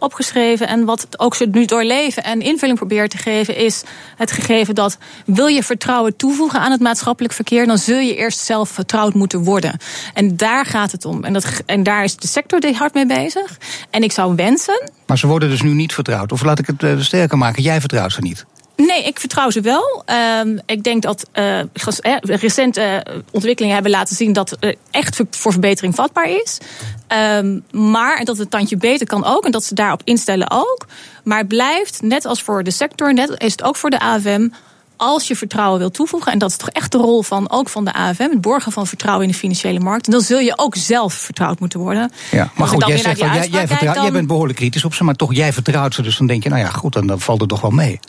opgeschreven. 0.00 0.68
en 0.68 0.84
wat 0.84 1.06
ook 1.16 1.34
ze 1.34 1.48
nu 1.50 1.64
doorleven 1.64 2.24
en 2.24 2.40
invulling 2.40 2.78
proberen 2.78 3.08
te 3.08 3.18
geven. 3.18 3.56
is 3.56 3.82
het 4.16 4.30
gegeven 4.30 4.74
dat. 4.74 4.98
wil 5.24 5.46
je 5.46 5.62
vertrouwen 5.62 6.16
toevoegen 6.16 6.60
aan 6.60 6.70
het 6.70 6.80
maatschappelijk 6.80 7.34
verkeer. 7.34 7.66
dan 7.66 7.78
zul 7.78 7.98
je 7.98 8.16
eerst 8.16 8.38
zelf 8.38 8.68
vertrouwd 8.68 9.14
moeten 9.14 9.44
worden. 9.44 9.78
En 10.14 10.36
daar 10.36 10.66
gaat 10.66 10.92
het 10.92 11.04
om. 11.04 11.24
En, 11.24 11.32
dat, 11.32 11.46
en 11.66 11.82
daar 11.82 12.04
is 12.04 12.16
de 12.16 12.28
sector 12.28 12.60
hard 12.74 12.94
mee 12.94 13.06
bezig. 13.06 13.58
En 13.90 14.02
ik 14.02 14.12
zou 14.12 14.34
wensen 14.34 14.90
Maar 15.06 15.18
ze 15.18 15.26
worden 15.26 15.50
dus 15.50 15.55
nu 15.62 15.72
niet 15.72 15.94
vertrouwd. 15.94 16.32
Of 16.32 16.42
laat 16.42 16.58
ik 16.58 16.66
het 16.66 16.82
eh, 16.82 16.98
sterker 16.98 17.38
maken, 17.38 17.62
jij 17.62 17.80
vertrouwt 17.80 18.12
ze 18.12 18.20
niet. 18.20 18.44
Nee, 18.76 19.04
ik 19.04 19.20
vertrouw 19.20 19.50
ze 19.50 19.60
wel. 19.60 20.02
Ehm, 20.06 20.58
ik 20.66 20.82
denk 20.82 21.02
dat 21.02 21.28
ges- 21.74 22.00
eh, 22.00 22.14
recente 22.20 22.80
eh, 22.80 23.14
ontwikkelingen 23.30 23.74
hebben 23.74 23.92
laten 23.92 24.16
zien 24.16 24.32
dat 24.32 24.50
het 24.60 24.76
echt 24.90 25.16
voor- 25.30 25.52
verbetering 25.52 25.94
vatbaar 25.94 26.30
is. 26.30 26.58
Ehm, 27.06 27.58
maar 27.70 28.24
dat 28.24 28.38
het 28.38 28.50
tandje 28.50 28.76
beter 28.76 29.06
kan 29.06 29.24
ook 29.24 29.44
en 29.44 29.50
dat 29.50 29.64
ze 29.64 29.74
daarop 29.74 30.00
instellen 30.04 30.50
ook. 30.50 30.86
Maar 31.24 31.38
het 31.38 31.48
blijft, 31.48 32.02
net 32.02 32.24
als 32.24 32.42
voor 32.42 32.62
de 32.62 32.70
sector, 32.70 33.14
net 33.14 33.34
is 33.38 33.52
het 33.52 33.62
ook 33.62 33.76
voor 33.76 33.90
de 33.90 34.00
AFM. 34.00 34.48
Als 34.96 35.28
je 35.28 35.36
vertrouwen 35.36 35.78
wil 35.78 35.90
toevoegen, 35.90 36.32
en 36.32 36.38
dat 36.38 36.50
is 36.50 36.56
toch 36.56 36.68
echt 36.68 36.92
de 36.92 36.98
rol 36.98 37.22
van 37.22 37.50
ook 37.50 37.68
van 37.68 37.84
de 37.84 37.92
AFM, 37.92 38.22
het 38.22 38.40
borgen 38.40 38.72
van 38.72 38.86
vertrouwen 38.86 39.26
in 39.26 39.30
de 39.32 39.38
financiële 39.38 39.80
markt, 39.80 40.10
dan 40.10 40.20
zul 40.20 40.38
je 40.38 40.58
ook 40.58 40.74
zelf 40.76 41.14
vertrouwd 41.14 41.60
moeten 41.60 41.80
worden. 41.80 42.12
Ja, 42.30 42.50
maar 42.54 42.68
goed, 42.68 42.86
jij 42.86 42.96
zegt 42.96 43.18
jij, 43.18 43.48
jij, 43.80 44.12
bent 44.12 44.26
behoorlijk 44.26 44.58
kritisch 44.58 44.84
op 44.84 44.94
ze, 44.94 45.04
maar 45.04 45.14
toch 45.14 45.34
jij 45.34 45.52
vertrouwt 45.52 45.94
ze. 45.94 46.02
Dus 46.02 46.16
dan 46.16 46.26
denk 46.26 46.42
je, 46.42 46.48
nou 46.48 46.60
ja, 46.60 46.68
goed, 46.68 46.92
dan, 46.92 47.06
dan 47.06 47.20
valt 47.20 47.40
het 47.40 47.48
toch 47.48 47.60
wel 47.60 47.70
mee. 47.70 48.00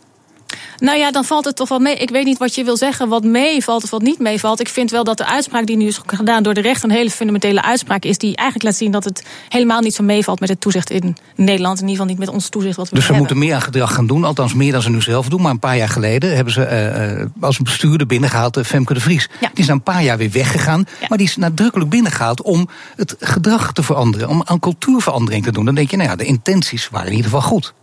Nou 0.80 0.98
ja, 0.98 1.12
dan 1.12 1.26
valt 1.26 1.46
het 1.46 1.56
toch 1.56 1.70
wel 1.70 1.80
mee. 1.80 1.96
Ik 1.96 2.10
weet 2.10 2.26
niet 2.26 2.38
wat 2.38 2.56
je 2.56 2.64
wil 2.64 2.78
zeggen, 2.78 3.10
wat 3.10 3.24
meevalt 3.24 3.84
of 3.84 3.90
wat 3.90 4.02
niet 4.02 4.20
meevalt. 4.20 4.60
Ik 4.60 4.68
vind 4.68 4.92
wel 4.92 5.04
dat 5.04 5.18
de 5.18 5.26
uitspraak 5.26 5.66
die 5.66 5.78
nu 5.78 5.88
is 5.88 6.00
gedaan 6.06 6.44
door 6.44 6.54
de 6.54 6.62
rechter... 6.62 6.90
een 6.90 6.96
hele 6.96 7.10
fundamentele 7.10 7.62
uitspraak 7.64 8.04
is... 8.04 8.18
die 8.18 8.36
eigenlijk 8.36 8.64
laat 8.64 8.76
zien 8.76 8.92
dat 8.92 9.04
het 9.04 9.26
helemaal 9.50 9.82
niet 9.82 9.96
zo 9.96 10.04
meevalt 10.04 10.40
met 10.40 10.50
het 10.50 10.62
toezicht 10.62 10.90
in 10.90 11.18
Nederland. 11.36 11.76
In 11.82 11.88
ieder 11.88 12.02
geval 12.02 12.06
niet 12.16 12.26
met 12.26 12.30
ons 12.36 12.50
toezicht 12.50 12.76
wat 12.76 12.90
we 12.90 12.96
Dus 12.96 13.06
ze 13.06 13.12
nu 13.12 13.18
moeten 13.18 13.36
hebben. 13.38 13.54
meer 13.56 13.64
aan 13.66 13.72
gedrag 13.74 13.94
gaan 13.94 14.08
doen, 14.08 14.24
althans 14.24 14.54
meer 14.54 14.72
dan 14.72 14.82
ze 14.82 14.90
nu 14.90 15.02
zelf 15.02 15.30
doen. 15.30 15.42
Maar 15.42 15.52
een 15.52 15.60
paar 15.60 15.78
jaar 15.78 15.90
geleden 15.90 16.36
hebben 16.36 16.54
ze 16.54 16.64
eh, 16.64 17.26
als 17.40 17.58
bestuurder 17.60 18.08
binnengehaald 18.08 18.58
eh, 18.58 18.64
Femke 18.64 18.94
de 18.94 19.00
Vries. 19.00 19.30
Ja. 19.42 19.48
Die 19.54 19.60
is 19.64 19.68
na 19.68 19.74
een 19.74 19.82
paar 19.84 20.04
jaar 20.04 20.18
weer 20.18 20.32
weggegaan, 20.32 20.86
Ja. 21.00 21.06
maar 21.10 21.18
die 21.18 21.28
is 21.28 21.36
nadrukkelijk 21.36 21.90
binnengehaald 21.90 22.42
om 22.42 22.70
het 22.96 23.16
gedrag 23.20 23.74
te 23.74 23.84
veranderen, 23.84 24.30
om 24.30 24.42
aan 24.46 24.60
cultuurverandering 24.60 25.44
te 25.44 25.52
doen. 25.52 25.66
Dan 25.66 25.76
denk 25.76 25.92
je, 25.92 25.98
nou 25.98 26.10
ja, 26.10 26.16
de 26.16 26.26
intenties 26.26 26.90
waren 26.90 27.08
in 27.08 27.16
ieder 27.16 27.32
geval 27.32 27.48
goed. 27.48 27.74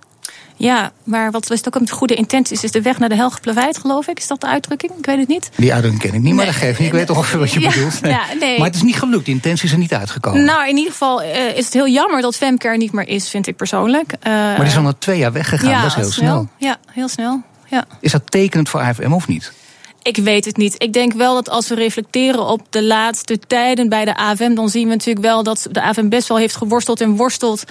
Ja, 0.56 0.92
maar 1.04 1.30
wat 1.30 1.48
was 1.48 1.58
het 1.58 1.66
ook 1.66 1.80
met 1.80 1.90
goede 1.90 2.14
intenties? 2.14 2.62
Is 2.64 2.70
de 2.70 2.82
weg 2.82 2.98
naar 2.98 3.08
de 3.08 3.14
hel 3.14 3.30
geplaveid, 3.30 3.78
geloof 3.78 4.06
ik? 4.06 4.18
Is 4.18 4.26
dat 4.26 4.40
de 4.40 4.46
uitdrukking? 4.46 4.92
Ik 4.98 5.06
weet 5.06 5.18
het 5.18 5.28
niet. 5.28 5.50
Die 5.56 5.72
uitdrukking 5.72 6.02
ken 6.02 6.14
ik 6.14 6.22
niet, 6.22 6.34
maar 6.34 6.44
Nee, 6.44 6.52
dat 6.52 6.62
geeft 6.62 6.78
niet. 6.78 6.88
Ik 6.88 6.94
weet 6.94 7.06
toch 7.06 7.16
ongeveer 7.16 7.38
wat 7.38 7.52
je 7.52 7.60
ja, 7.60 7.70
bedoelt. 7.70 7.98
ja, 8.02 8.22
nee. 8.40 8.58
Maar 8.58 8.66
het 8.66 8.76
is 8.76 8.82
niet 8.82 8.96
gelukt, 8.96 9.24
de 9.24 9.30
intenties 9.30 9.68
zijn 9.68 9.80
niet 9.80 9.94
uitgekomen. 9.94 10.44
Nou, 10.44 10.68
in 10.68 10.76
ieder 10.76 10.92
geval 10.92 11.22
eh, 11.22 11.56
is 11.56 11.64
het 11.64 11.74
heel 11.74 11.88
jammer 11.88 12.20
dat 12.20 12.38
er 12.58 12.76
niet 12.76 12.92
meer 12.92 13.08
is, 13.08 13.28
vind 13.28 13.46
ik 13.46 13.56
persoonlijk. 13.56 14.12
Eh, 14.20 14.32
maar 14.32 14.56
die 14.56 14.66
is 14.66 14.76
al 14.76 14.82
na 14.82 14.94
twee 14.98 15.18
jaar 15.18 15.32
weggegaan, 15.32 15.70
ja, 15.70 15.80
dat 15.82 15.90
is 15.90 15.94
heel 15.94 16.10
snel. 16.10 16.48
Ja, 16.58 16.76
heel 16.90 17.08
snel. 17.08 17.42
Ja. 17.66 17.84
Is 18.00 18.12
dat 18.12 18.22
tekenend 18.30 18.68
voor 18.68 18.80
AFM 18.80 19.12
of 19.12 19.28
niet? 19.28 19.52
Ik 20.04 20.16
weet 20.16 20.44
het 20.44 20.56
niet. 20.56 20.74
Ik 20.78 20.92
denk 20.92 21.12
wel 21.12 21.34
dat 21.34 21.48
als 21.48 21.68
we 21.68 21.74
reflecteren 21.74 22.46
op 22.46 22.60
de 22.70 22.82
laatste 22.82 23.38
tijden 23.46 23.88
bij 23.88 24.04
de 24.04 24.16
AFM, 24.16 24.54
dan 24.54 24.68
zien 24.68 24.88
we 24.88 24.94
natuurlijk 24.94 25.26
wel 25.26 25.42
dat 25.42 25.66
de 25.70 25.82
AFM 25.82 26.08
best 26.08 26.28
wel 26.28 26.38
heeft 26.38 26.56
geworsteld 26.56 27.00
en 27.00 27.16
worstelt 27.16 27.64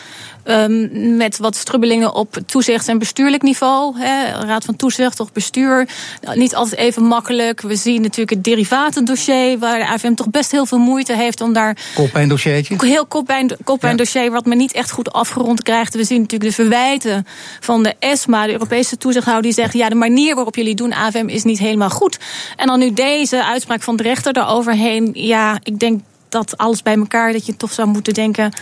um, 0.46 1.18
met 1.18 1.38
wat 1.38 1.56
strubbelingen 1.56 2.14
op 2.14 2.38
toezicht- 2.46 2.88
en 2.88 2.98
bestuurlijk 2.98 3.42
niveau. 3.42 4.00
Hè. 4.00 4.32
Raad 4.46 4.66
van 4.66 4.76
Toezicht 4.76 5.20
of 5.20 5.32
bestuur. 5.32 5.88
Niet 6.34 6.56
altijd 6.56 6.80
even 6.80 7.04
makkelijk. 7.04 7.62
We 7.62 7.76
zien 7.76 8.02
natuurlijk 8.02 8.30
het 8.30 8.44
derivatendossier, 8.44 9.60
waar 9.60 9.80
de 9.80 9.88
AFM 9.88 10.14
toch 10.14 10.30
best 10.30 10.52
heel 10.52 10.66
veel 10.66 10.78
moeite 10.78 11.16
heeft 11.16 11.42
om 11.42 11.54
daar 11.54 11.78
Koppijndossiertje? 11.96 12.76
heel 12.86 13.06
koppijn, 13.06 13.58
koppijn 13.64 13.98
dossier 13.98 14.32
wat 14.32 14.46
men 14.46 14.58
niet 14.58 14.74
echt 14.74 14.92
goed 14.92 15.12
afgerond 15.12 15.64
krijgt. 15.64 15.96
We 15.96 16.04
zien 16.04 16.22
natuurlijk 16.22 16.50
de 16.50 16.64
verwijten 16.64 17.28
van 17.60 17.84
de 17.84 17.96
ESMA, 18.00 18.46
de 18.46 18.52
Europese 18.52 18.98
toezichthouder, 18.98 19.44
die 19.44 19.54
zegt: 19.54 19.74
ja, 19.74 19.90
de 19.90 19.96
manier 19.96 20.36
waarop 20.36 20.56
jullie 20.56 20.76
doen 20.76 20.94
AFM 20.94 21.28
is 21.28 21.44
niet 21.44 21.60
helemaal 21.60 21.90
goed. 21.90 22.18
En 22.56 22.68
dan 22.68 22.80
nu 22.80 22.94
deze 22.94 23.46
uitspraak 23.46 23.82
van 23.82 23.96
de 23.96 24.04
rechter 24.04 24.34
daaroverheen. 24.34 25.10
Ja, 25.14 25.60
ik 25.64 25.80
denk 25.80 26.02
dat 26.30 26.58
alles 26.58 26.82
bij 26.82 26.96
elkaar, 26.96 27.32
dat 27.32 27.46
je 27.46 27.58
toch 27.58 27.72
zou 27.72 27.88
moeten 27.88 28.14
denken. 28.14 28.54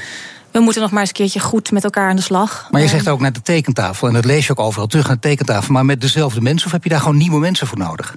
We 0.51 0.59
moeten 0.59 0.81
nog 0.81 0.91
maar 0.91 0.99
eens 0.99 1.09
een 1.09 1.15
keertje 1.15 1.39
goed 1.39 1.71
met 1.71 1.83
elkaar 1.83 2.09
aan 2.09 2.15
de 2.15 2.21
slag. 2.21 2.67
Maar 2.71 2.81
je 2.81 2.87
zegt 2.87 3.07
ook 3.07 3.19
naar 3.19 3.33
de 3.33 3.41
tekentafel, 3.41 4.07
en 4.07 4.13
dat 4.13 4.25
lees 4.25 4.45
je 4.45 4.51
ook 4.51 4.59
overal 4.59 4.87
terug 4.87 5.05
naar 5.07 5.15
de 5.15 5.21
tekentafel, 5.21 5.73
maar 5.73 5.85
met 5.85 6.01
dezelfde 6.01 6.41
mensen, 6.41 6.65
of 6.67 6.71
heb 6.71 6.83
je 6.83 6.89
daar 6.89 6.99
gewoon 6.99 7.17
nieuwe 7.17 7.39
mensen 7.39 7.67
voor 7.67 7.77
nodig? 7.77 8.15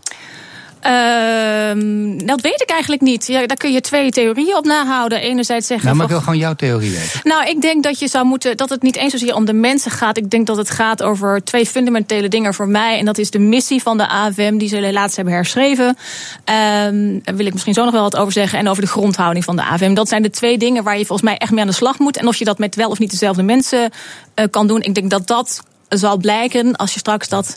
Ehm, 0.85 2.27
dat 2.27 2.41
weet 2.41 2.61
ik 2.63 2.71
eigenlijk 2.71 3.03
niet. 3.03 3.27
Ja, 3.27 3.47
daar 3.47 3.57
kun 3.57 3.73
je 3.73 3.81
twee 3.81 4.11
theorieën 4.11 4.57
op 4.57 4.65
nahouden. 4.65 5.21
Enerzijds 5.21 5.67
zeggen 5.67 5.87
Nou, 5.87 5.97
maar 5.97 6.07
ik 6.07 6.13
wil 6.13 6.21
gewoon 6.23 6.39
jouw 6.39 6.55
theorie 6.55 6.91
weten. 6.91 7.21
Nou, 7.23 7.49
ik 7.49 7.61
denk 7.61 7.83
dat 7.83 7.99
je 7.99 8.09
zou 8.09 8.25
moeten. 8.25 8.57
dat 8.57 8.71
het 8.71 8.83
niet 8.83 8.97
eens 8.97 9.13
zozeer 9.13 9.35
om 9.35 9.45
de 9.45 9.53
mensen 9.53 9.91
gaat. 9.91 10.17
Ik 10.17 10.31
denk 10.31 10.47
dat 10.47 10.57
het 10.57 10.71
gaat 10.71 11.03
over 11.03 11.45
twee 11.45 11.67
fundamentele 11.67 12.29
dingen 12.29 12.55
voor 12.55 12.69
mij. 12.69 12.99
En 12.99 13.05
dat 13.05 13.19
is 13.19 13.31
de 13.31 13.39
missie 13.39 13.83
van 13.83 13.97
de 13.97 14.09
AFM, 14.09 14.57
die 14.57 14.69
ze 14.69 14.93
laatst 14.93 15.17
hebben 15.17 15.35
herschreven. 15.35 15.97
Ehm, 16.45 17.19
daar 17.23 17.37
wil 17.37 17.47
ik 17.47 17.53
misschien 17.53 17.75
zo 17.75 17.85
nog 17.85 17.93
wel 17.93 18.03
wat 18.03 18.17
over 18.17 18.33
zeggen. 18.33 18.59
En 18.59 18.69
over 18.69 18.83
de 18.83 18.89
grondhouding 18.89 19.45
van 19.45 19.57
de 19.57 19.63
AFM. 19.63 19.95
Dat 19.95 20.09
zijn 20.09 20.23
de 20.23 20.31
twee 20.31 20.59
dingen 20.59 20.85
waar 20.85 20.99
je 20.99 21.07
volgens 21.07 21.29
mij 21.29 21.39
echt 21.39 21.51
mee 21.51 21.61
aan 21.61 21.67
de 21.67 21.73
slag 21.73 21.99
moet. 21.99 22.17
En 22.17 22.27
of 22.27 22.37
je 22.37 22.45
dat 22.45 22.59
met 22.59 22.75
wel 22.75 22.91
of 22.91 22.99
niet 22.99 23.11
dezelfde 23.11 23.43
mensen 23.43 23.91
eh, 24.35 24.45
kan 24.51 24.67
doen. 24.67 24.83
Ik 24.83 24.95
denk 24.95 25.11
dat 25.11 25.27
dat 25.27 25.63
zal 25.89 26.17
blijken 26.17 26.77
als 26.77 26.93
je 26.93 26.99
straks 26.99 27.29
dat, 27.29 27.57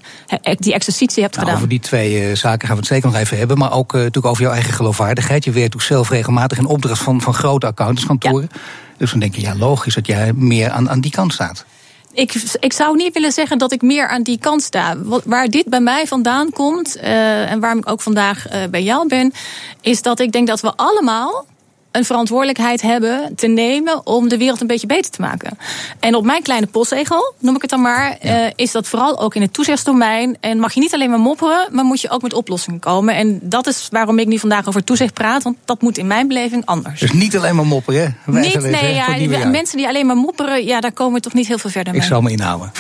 die 0.58 0.74
exercitie 0.74 1.24
hebt 1.24 1.36
Nou, 1.36 1.46
gedaan. 1.46 1.56
over 1.56 1.70
die 1.70 1.80
twee 1.80 2.30
eh, 2.30 2.36
zaken 2.36 2.68
gaan 2.68 2.76
we 2.76 2.82
het 2.82 2.92
zeker 2.92 3.10
nog 3.10 3.18
even 3.20 3.38
hebben. 3.38 3.58
Maar 3.58 3.72
ook 3.74 3.94
eh, 3.94 4.00
natuurlijk 4.00 4.26
over 4.26 4.44
jouw 4.44 4.52
eigen 4.52 4.74
geloofwaardigheid. 4.74 5.44
Je 5.44 5.52
werkt 5.52 5.74
ook 5.76 5.82
zelf 5.82 6.10
regelmatig 6.10 6.58
in 6.58 6.66
opdracht 6.66 7.02
van, 7.02 7.22
van 7.22 7.34
grote 7.34 7.66
accountantskantoren. 7.66 8.50
Dus 8.98 9.12
dan 9.12 9.20
denk 9.20 9.36
je, 9.36 9.42
ja, 9.42 9.56
logisch 9.56 9.94
dat 9.96 10.08
jij 10.08 10.34
meer 10.34 10.70
aan, 10.70 10.90
aan 10.90 11.02
die 11.02 11.12
kant 11.12 11.34
staat. 11.34 11.66
Ik, 12.14 12.34
ik 12.60 12.74
zou 12.74 12.96
niet 12.96 13.14
willen 13.14 13.32
zeggen 13.32 13.58
dat 13.58 13.72
ik 13.72 13.82
meer 13.82 14.08
aan 14.08 14.24
die 14.24 14.40
kant 14.40 14.62
sta. 14.62 14.96
Waar 15.26 15.48
dit 15.48 15.66
bij 15.70 15.82
mij 15.82 16.08
vandaan 16.08 16.50
komt, 16.50 16.96
eh, 16.96 17.52
en 17.52 17.60
waarom 17.60 17.80
ik 17.80 17.90
ook 17.90 18.02
vandaag 18.02 18.46
bij 18.70 18.84
jou 18.84 19.08
ben, 19.08 19.34
is 19.82 20.02
dat 20.02 20.20
ik 20.20 20.32
denk 20.32 20.48
dat 20.48 20.62
we 20.62 20.74
allemaal 20.76 21.46
een 21.92 22.06
verantwoordelijkheid 22.06 22.82
hebben 22.82 23.36
te 23.36 23.48
nemen 23.48 24.06
om 24.06 24.28
de 24.30 24.38
wereld 24.38 24.62
een 24.62 24.68
beetje 24.68 24.88
beter 24.88 25.12
te 25.12 25.22
maken. 25.22 25.58
En 26.00 26.16
op 26.16 26.26
mijn 26.26 26.44
kleine 26.44 26.68
postzegel, 26.68 27.34
noem 27.40 27.56
ik 27.56 27.62
het 27.62 27.70
dan 27.70 27.82
maar, 27.82 28.18
eh, 28.20 28.46
is 28.56 28.72
dat 28.72 28.88
vooral 28.88 29.20
ook 29.20 29.36
in 29.36 29.42
het 29.42 29.54
toezichtsdomein. 29.54 30.38
En 30.40 30.60
mag 30.60 30.74
je 30.74 30.80
niet 30.80 30.94
alleen 30.94 31.10
maar 31.10 31.20
mopperen, 31.20 31.68
maar 31.72 31.86
moet 31.86 32.02
je 32.02 32.10
ook 32.10 32.22
met 32.22 32.34
oplossingen 32.34 32.80
komen. 32.80 33.16
En 33.16 33.40
dat 33.42 33.68
is 33.68 33.88
waarom 33.92 34.20
ik 34.20 34.28
nu 34.28 34.40
vandaag 34.40 34.68
over 34.68 34.84
toezicht 34.84 35.14
praat, 35.14 35.44
want 35.44 35.58
dat 35.66 35.82
moet 35.82 35.98
in 35.98 36.08
mijn 36.08 36.28
beleving 36.28 36.66
anders. 36.66 37.00
Dus 37.00 37.12
niet 37.12 37.38
alleen 37.38 37.56
maar 37.56 37.66
mopperen, 37.66 38.18
hè? 38.24 38.32
Niet, 38.32 38.62
nee, 38.62 38.76
hè, 38.76 38.88
ja, 38.88 39.18
jaar. 39.18 39.48
mensen 39.48 39.78
die 39.78 39.88
alleen 39.88 40.06
maar 40.06 40.16
mopperen, 40.16 40.66
ja, 40.66 40.80
daar 40.80 40.92
komen 40.92 41.14
we 41.14 41.20
toch 41.20 41.34
niet 41.34 41.48
heel 41.48 41.58
veel 41.58 41.70
verder 41.70 41.94
mee. 41.94 42.02
Ik 42.02 42.08
zal 42.08 42.22
me 42.22 42.32
inhouden. 42.32 42.72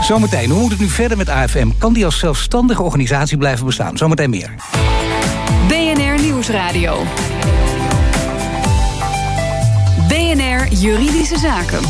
Zometeen, 0.00 0.50
hoe 0.50 0.60
moet 0.60 0.70
het 0.70 0.80
nu 0.80 0.88
verder 0.88 1.16
met 1.16 1.28
AFM? 1.28 1.68
Kan 1.78 1.92
die 1.92 2.04
als 2.04 2.18
zelfstandige 2.18 2.82
organisatie 2.82 3.36
blijven 3.36 3.66
bestaan? 3.66 3.96
Zometeen 3.96 4.30
meer. 4.30 4.54
BNR 5.68 6.20
Nieuwsradio. 6.20 7.04
BNR 10.12 10.72
Juridische 10.72 11.38
Zaken. 11.38 11.80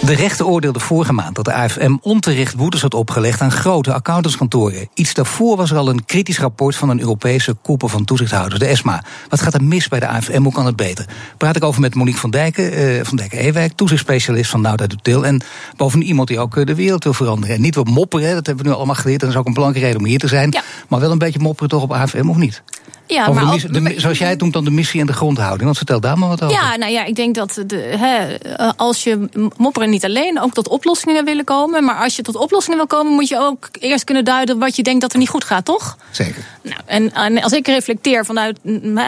De 0.00 0.14
rechter 0.14 0.46
oordeelde 0.46 0.80
vorige 0.80 1.12
maand 1.12 1.34
dat 1.34 1.44
de 1.44 1.52
AFM 1.52 1.96
onterecht 2.00 2.56
boetes 2.56 2.82
had 2.82 2.94
opgelegd 2.94 3.40
aan 3.40 3.50
grote 3.50 3.92
accountantskantoren. 3.92 4.88
Iets 4.94 5.14
daarvoor 5.14 5.56
was 5.56 5.70
er 5.70 5.76
al 5.76 5.88
een 5.88 6.04
kritisch 6.04 6.38
rapport 6.38 6.76
van 6.76 6.88
een 6.88 7.00
Europese 7.00 7.54
koepel 7.62 7.88
van 7.88 8.04
toezichthouders, 8.04 8.60
de 8.60 8.66
ESMA. 8.66 9.04
Wat 9.28 9.40
gaat 9.40 9.54
er 9.54 9.64
mis 9.64 9.88
bij 9.88 10.00
de 10.00 10.06
AFM? 10.06 10.42
Hoe 10.42 10.52
kan 10.52 10.66
het 10.66 10.76
beter? 10.76 11.06
Praat 11.36 11.56
ik 11.56 11.64
over 11.64 11.80
met 11.80 11.94
Monique 11.94 12.20
van 12.20 12.30
Dijken, 12.30 12.72
eh, 12.72 13.04
van 13.04 13.16
Dijken-Ewijk, 13.16 13.72
toezichtsspecialist 13.72 14.50
van 14.50 14.60
Nauta 14.60 14.86
Dutil. 14.86 15.26
En 15.26 15.42
bovendien 15.76 16.08
iemand 16.08 16.28
die 16.28 16.38
ook 16.38 16.56
eh, 16.56 16.66
de 16.66 16.74
wereld 16.74 17.04
wil 17.04 17.14
veranderen. 17.14 17.56
En 17.56 17.60
niet 17.62 17.74
wat 17.74 17.88
mopperen, 17.88 18.34
dat 18.34 18.46
hebben 18.46 18.64
we 18.64 18.70
nu 18.70 18.76
allemaal 18.76 18.94
geleerd. 18.94 19.20
Dat 19.20 19.30
is 19.30 19.36
ook 19.36 19.46
een 19.46 19.54
belangrijke 19.54 19.86
reden 19.88 20.02
om 20.04 20.10
hier 20.10 20.18
te 20.18 20.28
zijn. 20.28 20.50
Ja. 20.50 20.62
Maar 20.88 21.00
wel 21.00 21.10
een 21.10 21.18
beetje 21.18 21.38
mopperen 21.38 21.68
toch 21.68 21.82
op 21.82 21.92
AFM, 21.92 22.28
of 22.28 22.36
niet? 22.36 22.62
Ja, 23.06 23.26
Over 23.26 23.44
maar 23.44 23.58
de 23.58 23.82
de 23.82 23.94
zoals 23.96 24.18
jij 24.18 24.28
het 24.28 24.40
noemt 24.40 24.52
dan 24.52 24.64
de 24.64 24.70
missie 24.70 25.00
en 25.00 25.06
de 25.06 25.12
grondhouding. 25.12 25.64
Want 25.64 25.76
vertel 25.76 26.00
daar 26.00 26.18
maar 26.18 26.28
wat 26.28 26.42
over. 26.42 26.56
Ja, 26.56 26.76
nou 26.76 26.92
ja, 26.92 27.04
ik 27.04 27.16
denk 27.16 27.34
dat 27.34 27.62
de, 27.66 27.76
hè, 27.76 28.34
eh, 28.34 28.70
als 28.76 29.02
je 29.02 29.28
mopperen 29.56 29.90
niet 29.90 30.04
alleen 30.04 30.40
ook 30.40 30.52
tot 30.52 30.68
oplossingen 30.68 31.24
willen 31.24 31.44
komen. 31.44 31.84
Maar 31.84 31.96
als 31.96 32.16
je 32.16 32.22
tot 32.22 32.36
oplossingen 32.36 32.78
wil 32.78 32.86
komen, 32.86 33.12
moet 33.12 33.28
je 33.28 33.38
ook 33.38 33.68
eerst 33.72 34.04
kunnen 34.04 34.24
duiden 34.24 34.58
wat 34.58 34.76
je 34.76 34.82
denkt 34.82 35.00
dat 35.00 35.12
er 35.12 35.18
niet 35.18 35.28
goed 35.28 35.44
gaat, 35.44 35.64
toch? 35.64 35.96
Zeker. 36.10 36.44
Nou, 36.62 36.80
en, 36.86 37.14
en 37.14 37.42
als 37.42 37.52
ik 37.52 37.66
reflecteer 37.66 38.24
vanuit 38.24 38.58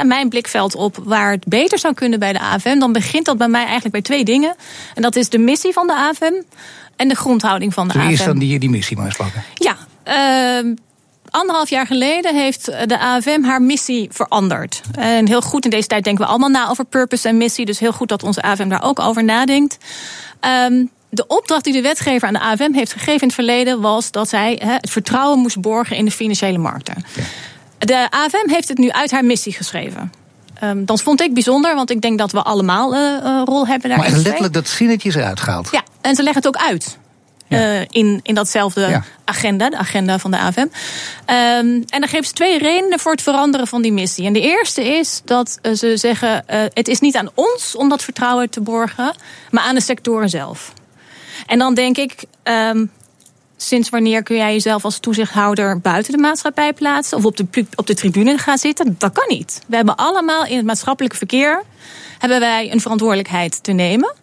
mijn 0.05 0.29
blikveld 0.29 0.75
op 0.75 0.99
waar 1.05 1.31
het 1.31 1.45
beter 1.45 1.79
zou 1.79 1.95
kunnen 1.95 2.19
bij 2.19 2.33
de 2.33 2.41
AFM, 2.41 2.79
dan 2.79 2.93
begint 2.93 3.25
dat 3.25 3.39
bij 3.39 3.49
mij 3.49 3.63
eigenlijk 3.63 3.93
bij 3.93 4.03
twee 4.03 4.25
dingen. 4.25 4.55
En 4.95 5.03
dat 5.03 5.17
is 5.17 5.29
de 5.29 5.39
missie 5.39 5.73
van 5.73 5.87
de 5.87 5.95
AFM 5.95 6.35
en 6.97 7.09
de 7.09 7.15
grondhouding 7.15 7.75
van 7.75 7.89
de 7.89 7.99
we 7.99 8.09
eerst 8.09 8.25
dan 8.25 8.39
die, 8.39 8.59
die 8.59 8.71
missie 8.71 8.97
maar 8.97 9.07
eens 9.07 9.17
pakken? 9.17 9.45
Ja, 9.55 9.77
ehm, 10.03 10.75
anderhalf 11.35 11.71
jaar 11.71 11.87
geleden 11.87 12.35
heeft 12.35 12.65
de 12.65 12.99
AFM 12.99 13.43
haar 13.43 13.63
missie 13.63 14.09
veranderd. 14.13 14.81
En 14.99 15.29
heel 15.29 15.41
goed, 15.41 15.65
in 15.65 15.71
deze 15.71 15.87
tijd 15.89 16.05
denken 16.05 16.25
we 16.25 16.31
allemaal 16.31 16.49
na 16.49 16.69
over 16.69 16.85
purpose 16.85 17.29
en 17.29 17.37
missie. 17.37 17.65
Dus 17.67 17.79
heel 17.79 17.93
goed 17.93 18.09
dat 18.09 18.23
onze 18.23 18.43
AFM 18.43 18.69
daar 18.69 18.83
ook 18.83 19.01
over 19.01 19.25
nadenkt. 19.25 19.77
Ehm, 20.41 20.85
de 21.09 21.27
opdracht 21.27 21.65
die 21.65 21.73
de 21.73 21.81
wetgever 21.81 22.29
aan 22.29 22.35
de 22.35 22.41
AFM 22.41 22.73
heeft 22.73 22.93
gegeven 22.93 23.21
in 23.21 23.27
het 23.27 23.35
verleden 23.35 23.81
was 23.81 24.11
dat 24.11 24.29
zij 24.29 24.61
het 24.65 24.91
vertrouwen 24.91 25.39
moest 25.39 25.61
borgen 25.61 25.97
in 25.97 26.05
de 26.05 26.11
financiële 26.11 26.59
markten. 26.59 27.05
De 27.79 28.07
AFM 28.11 28.49
heeft 28.49 28.69
het 28.69 28.79
nu 28.79 28.91
uit 28.91 29.11
haar 29.11 29.25
missie 29.25 29.53
geschreven. 29.53 30.13
Ehm 30.61 30.85
dat 30.85 31.03
vond 31.03 31.21
ik 31.21 31.35
bijzonder, 31.35 31.75
want 31.75 31.91
ik 31.91 32.01
denk 32.01 32.19
dat 32.19 32.33
we 32.33 32.43
allemaal 32.43 32.95
eh, 32.95 33.01
een 33.23 33.45
rol 33.45 33.67
hebben 33.67 33.89
Maar 33.89 33.99
daarin. 33.99 34.15
echt 34.15 34.25
letterlijk 34.25 34.55
dat 34.55 34.69
zinnetje 34.69 35.09
is 35.09 35.15
eruit 35.15 35.41
gehaald. 35.41 35.69
Ja, 35.73 35.83
en 36.01 36.15
ze 36.15 36.23
leggen 36.23 36.43
het 36.43 36.57
ook 36.57 36.63
uit. 36.63 36.99
Ja. 37.55 37.75
eh, 37.81 37.87
in, 37.91 38.21
in 38.23 38.35
datzelfde 38.35 38.81
Ja. 38.81 39.05
agenda, 39.25 39.71
de 39.71 39.77
agenda 39.77 40.19
van 40.19 40.31
de 40.31 40.39
AFM. 40.39 40.67
Ehm, 41.25 41.67
en 41.67 42.01
dan 42.01 42.09
geven 42.09 42.25
ze 42.27 42.33
twee 42.33 42.59
redenen 42.59 42.99
voor 42.99 43.13
het 43.13 43.23
veranderen 43.23 43.67
van 43.67 43.83
die 43.83 43.93
missie. 43.93 44.27
En 44.27 44.33
de 44.33 44.41
eerste 44.41 44.85
is 44.85 45.21
dat 45.25 45.59
eh, 45.63 45.73
ze 45.73 45.97
zeggen: 45.97 46.49
eh, 46.49 46.61
het 46.75 46.89
is 46.89 47.01
niet 47.01 47.17
aan 47.17 47.29
ons 47.35 47.77
om 47.77 47.89
dat 47.89 48.03
vertrouwen 48.03 48.51
te 48.51 48.61
borgen, 48.61 49.15
maar 49.51 49.65
aan 49.65 49.75
de 49.75 49.81
sectoren 49.81 50.29
zelf. 50.29 50.73
En 51.47 51.59
dan 51.59 51.75
denk 51.75 51.97
ik. 51.97 52.25
ehm, 52.43 52.85
Sinds 53.57 53.89
wanneer 53.89 54.23
kun 54.23 54.37
jij 54.37 54.53
jezelf 54.53 54.85
als 54.85 54.99
toezichthouder 54.99 55.81
buiten 55.81 56.13
de 56.13 56.19
maatschappij 56.19 56.73
plaatsen 56.73 57.17
of 57.19 57.25
op 57.25 57.37
de, 57.37 57.67
op 57.75 57.87
de 57.87 57.95
tribune 57.95 58.39
gaan 58.39 58.59
zitten? 58.59 58.95
Dat 58.99 59.13
kan 59.13 59.25
niet. 59.29 59.61
We 59.67 59.77
hebben 59.77 59.97
allemaal 59.97 60.47
in 60.47 60.57
het 60.57 60.67
maatschappelijk 60.67 61.15
verkeer 61.15 61.63
hebben 62.19 62.41
wij 62.41 62.73
een 62.73 62.81
verantwoordelijkheid 62.81 63.63
te 63.63 63.73
nemen. 63.73 64.15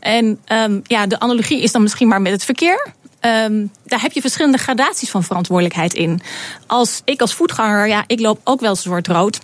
En 0.00 0.38
ehm, 0.44 0.80
ja, 0.82 1.06
de 1.06 1.20
analogie 1.20 1.62
is 1.62 1.72
dan 1.72 1.82
misschien 1.82 2.08
maar 2.08 2.22
met 2.22 2.32
het 2.32 2.44
verkeer. 2.44 2.86
Ehm, 3.20 3.66
daar 3.84 4.00
heb 4.02 4.12
je 4.12 4.20
verschillende 4.20 4.58
gradaties 4.58 5.10
van 5.10 5.22
verantwoordelijkheid 5.24 5.94
in. 5.94 6.20
Als 6.66 7.00
ik 7.04 7.20
als 7.20 7.34
voetganger, 7.34 7.88
ja, 7.88 8.04
ik 8.06 8.20
loop 8.20 8.40
ook 8.44 8.60
wel 8.60 8.76
zwart-rood. 8.76 9.38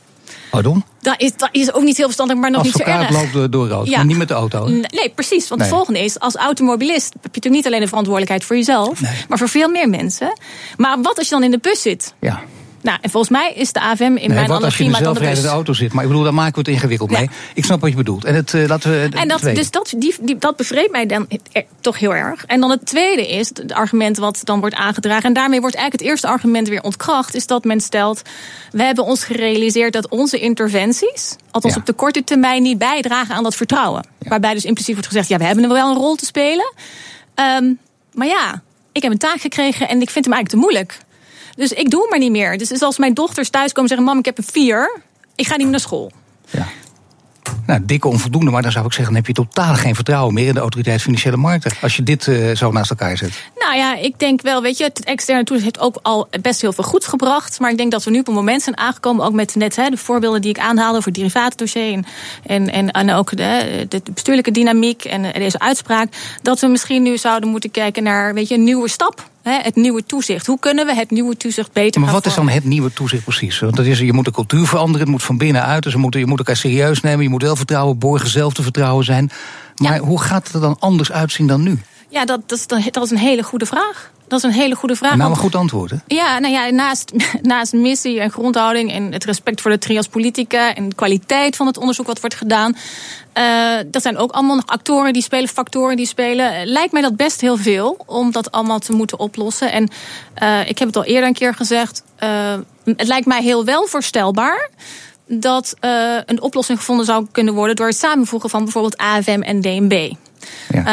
Pardon? 0.50 0.84
Dat 1.00 1.14
is, 1.20 1.36
dat 1.36 1.48
is 1.52 1.72
ook 1.72 1.82
niet 1.82 1.96
heel 1.96 2.04
verstandig, 2.04 2.36
maar 2.36 2.50
nog 2.50 2.62
niet 2.62 2.72
zo 2.72 2.82
erg. 2.82 3.10
loopt 3.10 3.32
door, 3.32 3.50
door 3.50 3.68
rood, 3.68 3.86
Ja. 3.86 3.96
maar 3.96 4.06
niet 4.06 4.16
met 4.16 4.28
de 4.28 4.34
auto. 4.34 4.66
Nee, 4.66 4.80
nee, 4.80 5.10
precies. 5.14 5.48
Want 5.48 5.60
Nee. 5.60 5.68
het 5.68 5.76
volgende 5.78 6.04
is, 6.04 6.18
als 6.18 6.34
automobilist 6.34 7.12
heb 7.12 7.22
je 7.22 7.28
natuurlijk 7.28 7.54
niet 7.54 7.66
alleen 7.66 7.80
de 7.80 7.86
verantwoordelijkheid 7.88 8.44
voor 8.44 8.56
jezelf, 8.56 9.00
Nee. 9.00 9.24
maar 9.28 9.38
voor 9.38 9.48
veel 9.48 9.68
meer 9.68 9.88
mensen. 9.88 10.38
Maar 10.76 11.02
wat 11.02 11.18
als 11.18 11.28
je 11.28 11.34
dan 11.34 11.42
in 11.44 11.50
de 11.50 11.58
bus 11.58 11.82
zit? 11.82 12.14
Ja. 12.20 12.42
Nou, 12.84 12.98
en 13.00 13.10
volgens 13.10 13.32
mij 13.32 13.52
is 13.52 13.72
de 13.72 13.80
AFM 13.80 14.02
in 14.02 14.14
Nee, 14.14 14.28
mijn 14.28 14.46
wat 14.46 14.62
als 14.64 14.76
je 14.76 14.84
analogie 14.84 14.84
in 14.84 14.94
een 14.94 15.04
zelfrijdende 15.04 15.48
auto 15.48 15.72
zit. 15.72 15.92
Maar 15.92 16.02
ik 16.02 16.08
bedoel, 16.08 16.24
daar 16.24 16.34
maken 16.34 16.52
we 16.54 16.58
het 16.58 16.68
ingewikkeld 16.68 17.10
Ja. 17.10 17.18
mee. 17.18 17.28
Ik 17.54 17.64
snap 17.64 17.80
wat 17.80 17.90
je 17.90 17.96
bedoelt. 17.96 18.24
En 18.24 18.34
het, 18.34 18.54
eh, 18.54 18.66
laten 18.66 18.90
we 18.90 19.08
En 19.16 19.28
dat, 19.28 19.40
dus 19.40 19.70
dat, 19.70 19.94
die, 19.96 20.14
die, 20.20 20.38
dat 20.38 20.56
bevreemdt 20.56 20.92
mij 20.92 21.06
dan 21.06 21.28
toch 21.80 21.98
heel 21.98 22.14
erg. 22.14 22.44
En 22.44 22.60
dan 22.60 22.70
het 22.70 22.86
tweede 22.86 23.28
is, 23.28 23.48
het 23.48 23.72
argument 23.72 24.16
wat 24.16 24.40
dan 24.44 24.60
wordt 24.60 24.74
aangedragen... 24.74 25.24
en 25.24 25.32
daarmee 25.32 25.60
wordt 25.60 25.74
eigenlijk 25.74 26.04
het 26.04 26.12
eerste 26.12 26.26
argument 26.26 26.68
weer 26.68 26.82
ontkracht... 26.82 27.34
is 27.34 27.46
dat 27.46 27.64
men 27.64 27.80
stelt, 27.80 28.22
we 28.70 28.82
hebben 28.82 29.04
ons 29.04 29.24
gerealiseerd 29.24 29.92
dat 29.92 30.08
onze 30.08 30.38
interventies... 30.38 31.36
althans 31.50 31.74
Ja. 31.74 31.80
op 31.80 31.86
de 31.86 31.92
korte 31.92 32.24
termijn 32.24 32.62
niet 32.62 32.78
bijdragen 32.78 33.34
aan 33.34 33.42
dat 33.42 33.54
vertrouwen. 33.54 34.06
Waarbij 34.18 34.54
dus 34.54 34.64
impliciet 34.64 34.94
wordt 34.94 35.08
gezegd, 35.08 35.28
ja, 35.28 35.38
we 35.38 35.44
hebben 35.44 35.68
wel 35.68 35.90
een 35.90 35.96
rol 35.96 36.14
te 36.14 36.24
spelen. 36.24 36.72
Ehm, 37.34 37.72
maar 38.12 38.26
ja, 38.26 38.62
ik 38.92 39.02
heb 39.02 39.12
een 39.12 39.18
taak 39.18 39.40
gekregen 39.40 39.88
en 39.88 40.00
ik 40.00 40.10
vind 40.10 40.24
hem 40.24 40.34
eigenlijk 40.34 40.48
te 40.48 40.56
moeilijk. 40.56 41.03
Dus 41.56 41.72
ik 41.72 41.90
doe 41.90 42.00
hem 42.00 42.10
maar 42.10 42.18
niet 42.18 42.30
meer. 42.30 42.58
Dus 42.58 42.82
als 42.82 42.98
mijn 42.98 43.14
dochters 43.14 43.50
thuiskomen 43.50 43.90
en 43.90 43.96
zeggen... 43.96 44.06
mam, 44.06 44.18
ik 44.18 44.24
heb 44.24 44.38
een 44.38 44.52
vier, 44.52 45.00
ik 45.34 45.46
ga 45.46 45.52
niet 45.52 45.62
meer 45.62 45.70
naar 45.70 45.80
school. 45.80 46.12
Ja. 46.50 46.66
Nou, 47.66 47.80
dikke 47.84 48.08
onvoldoende, 48.08 48.50
maar 48.50 48.62
dan 48.62 48.72
zou 48.72 48.84
ik 48.86 48.92
zeggen... 48.92 49.14
dan 49.14 49.22
heb 49.22 49.36
je 49.36 49.42
totaal 49.42 49.74
geen 49.74 49.94
vertrouwen 49.94 50.34
meer 50.34 50.46
in 50.46 50.54
de 50.54 50.60
autoriteit 50.60 51.02
financiële 51.02 51.36
markten. 51.36 51.72
Als 51.82 51.96
je 51.96 52.02
dit 52.02 52.28
eh, 52.28 52.56
zo 52.56 52.72
naast 52.72 52.90
elkaar 52.90 53.16
zet. 53.16 53.32
Nou 53.58 53.76
ja, 53.76 53.96
ik 53.96 54.18
denk 54.18 54.42
wel, 54.42 54.62
weet 54.62 54.78
je, 54.78 54.84
het 54.84 55.04
externe 55.04 55.44
toezicht 55.44 55.64
heeft 55.64 55.86
ook 55.86 55.98
al 56.02 56.28
best 56.40 56.60
heel 56.60 56.72
veel 56.72 56.84
goeds 56.84 57.06
gebracht. 57.06 57.60
Maar 57.60 57.70
ik 57.70 57.76
denk 57.76 57.90
dat 57.90 58.04
we 58.04 58.10
nu 58.10 58.18
op 58.18 58.28
een 58.28 58.34
moment 58.34 58.62
zijn 58.62 58.78
aangekomen, 58.78 59.24
ook 59.24 59.32
met 59.32 59.54
net 59.54 59.76
hè, 59.76 59.88
de 59.88 59.96
voorbeelden 59.96 60.40
die 60.40 60.50
ik 60.50 60.58
aanhaalde 60.58 60.96
over 60.96 61.08
het 61.08 61.18
derivatendossier 61.18 61.92
en, 61.92 62.04
en, 62.46 62.70
en, 62.70 62.90
en 62.90 63.12
ook 63.12 63.36
de, 63.36 63.86
de 63.88 64.02
bestuurlijke 64.14 64.50
dynamiek 64.50 65.04
en 65.04 65.24
eh, 65.24 65.40
deze 65.40 65.58
uitspraak, 65.58 66.08
dat 66.42 66.60
we 66.60 66.66
misschien 66.66 67.02
nu 67.02 67.18
zouden 67.18 67.48
moeten 67.48 67.70
kijken 67.70 68.02
naar, 68.02 68.34
weet 68.34 68.48
je, 68.48 68.54
een 68.54 68.64
nieuwe 68.64 68.88
stap. 68.88 69.32
Hè, 69.44 69.58
het 69.62 69.76
nieuwe 69.76 70.04
toezicht. 70.04 70.46
Hoe 70.46 70.58
kunnen 70.58 70.86
we 70.86 70.94
het 70.94 71.10
nieuwe 71.10 71.36
toezicht 71.36 71.72
beter 71.72 72.00
Maar 72.00 72.12
wat 72.12 72.26
is 72.26 72.34
dan 72.34 72.48
het 72.48 72.64
nieuwe 72.64 72.92
toezicht 72.92 73.24
precies? 73.24 73.58
Want 73.58 73.76
dat 73.76 73.86
is, 73.86 73.98
je 73.98 74.12
moet 74.12 74.24
de 74.24 74.30
cultuur 74.30 74.66
veranderen, 74.66 75.00
het 75.00 75.10
moet 75.10 75.22
van 75.22 75.38
binnenuit. 75.38 75.82
Dus 75.82 75.92
je 75.92 75.98
moet, 75.98 76.14
je 76.14 76.26
moet 76.26 76.38
elkaar 76.38 76.56
serieus 76.56 77.00
nemen, 77.00 77.22
je 77.22 77.28
moet 77.30 77.42
wel 77.42 77.56
vertrouwen, 77.56 77.98
borgen 77.98 78.28
zelf 78.28 78.52
te 78.52 78.62
vertrouwen 78.62 79.04
zijn. 79.04 79.30
Maar 79.76 79.94
Ja. 79.94 79.98
hoe 80.00 80.20
gaat 80.20 80.44
het 80.46 80.54
er 80.54 80.60
dan 80.60 80.76
anders 80.78 81.12
uitzien 81.12 81.46
dan 81.46 81.62
nu? 81.62 81.78
Ja, 82.08 82.24
dat, 82.24 82.40
dat 82.90 83.04
is 83.04 83.10
een 83.10 83.18
hele 83.18 83.42
goede 83.42 83.66
vraag. 83.66 84.12
Dat 84.28 84.38
is 84.38 84.44
een 84.44 84.60
hele 84.60 84.74
goede 84.74 84.96
vraag. 84.96 85.16
Nou, 85.16 85.30
een 85.30 85.36
goed 85.36 85.54
antwoord, 85.54 85.90
hè? 85.90 85.96
Ja, 86.06 86.38
nou 86.38 86.52
ja, 86.52 86.70
naast, 86.70 87.12
naast 87.42 87.72
missie 87.72 88.20
en 88.20 88.30
grondhouding 88.30 88.92
en 88.92 89.12
het 89.12 89.24
respect 89.24 89.60
voor 89.60 89.70
de 89.70 89.78
trias 89.78 90.08
politica 90.08 90.74
en 90.74 90.88
de 90.88 90.94
kwaliteit 90.94 91.56
van 91.56 91.66
het 91.66 91.76
onderzoek 91.78 92.06
wat 92.06 92.20
wordt 92.20 92.34
gedaan. 92.34 92.76
eh, 93.32 93.76
dat 93.86 94.02
zijn 94.02 94.16
ook 94.16 94.32
allemaal 94.32 94.56
nog 94.56 94.66
actoren 94.66 95.12
die 95.12 95.22
spelen, 95.22 95.48
factoren 95.48 95.96
die 95.96 96.06
spelen. 96.06 96.54
Eh, 96.54 96.60
Lijkt 96.64 96.92
mij 96.92 97.02
dat 97.02 97.16
best 97.16 97.40
heel 97.40 97.56
veel 97.56 98.02
om 98.06 98.32
dat 98.32 98.50
allemaal 98.50 98.78
te 98.78 98.92
moeten 98.92 99.18
oplossen. 99.18 99.72
En 99.72 99.88
eh, 100.34 100.68
ik 100.68 100.78
heb 100.78 100.88
het 100.88 100.96
al 100.96 101.04
eerder 101.04 101.28
een 101.28 101.34
keer 101.34 101.54
gezegd. 101.54 102.02
het 102.84 103.06
lijkt 103.06 103.26
mij 103.26 103.42
heel 103.42 103.64
wel 103.64 103.86
voorstelbaar 103.86 104.70
dat 105.26 105.76
een 106.26 106.42
oplossing 106.42 106.78
gevonden 106.78 107.06
zou 107.06 107.26
kunnen 107.32 107.54
worden 107.54 107.76
door 107.76 107.86
het 107.86 107.96
samenvoegen 107.96 108.50
van 108.50 108.62
bijvoorbeeld 108.62 108.96
AFM 108.96 109.40
en 109.42 109.60
DNB. 109.60 110.12
Ja. 110.68 110.84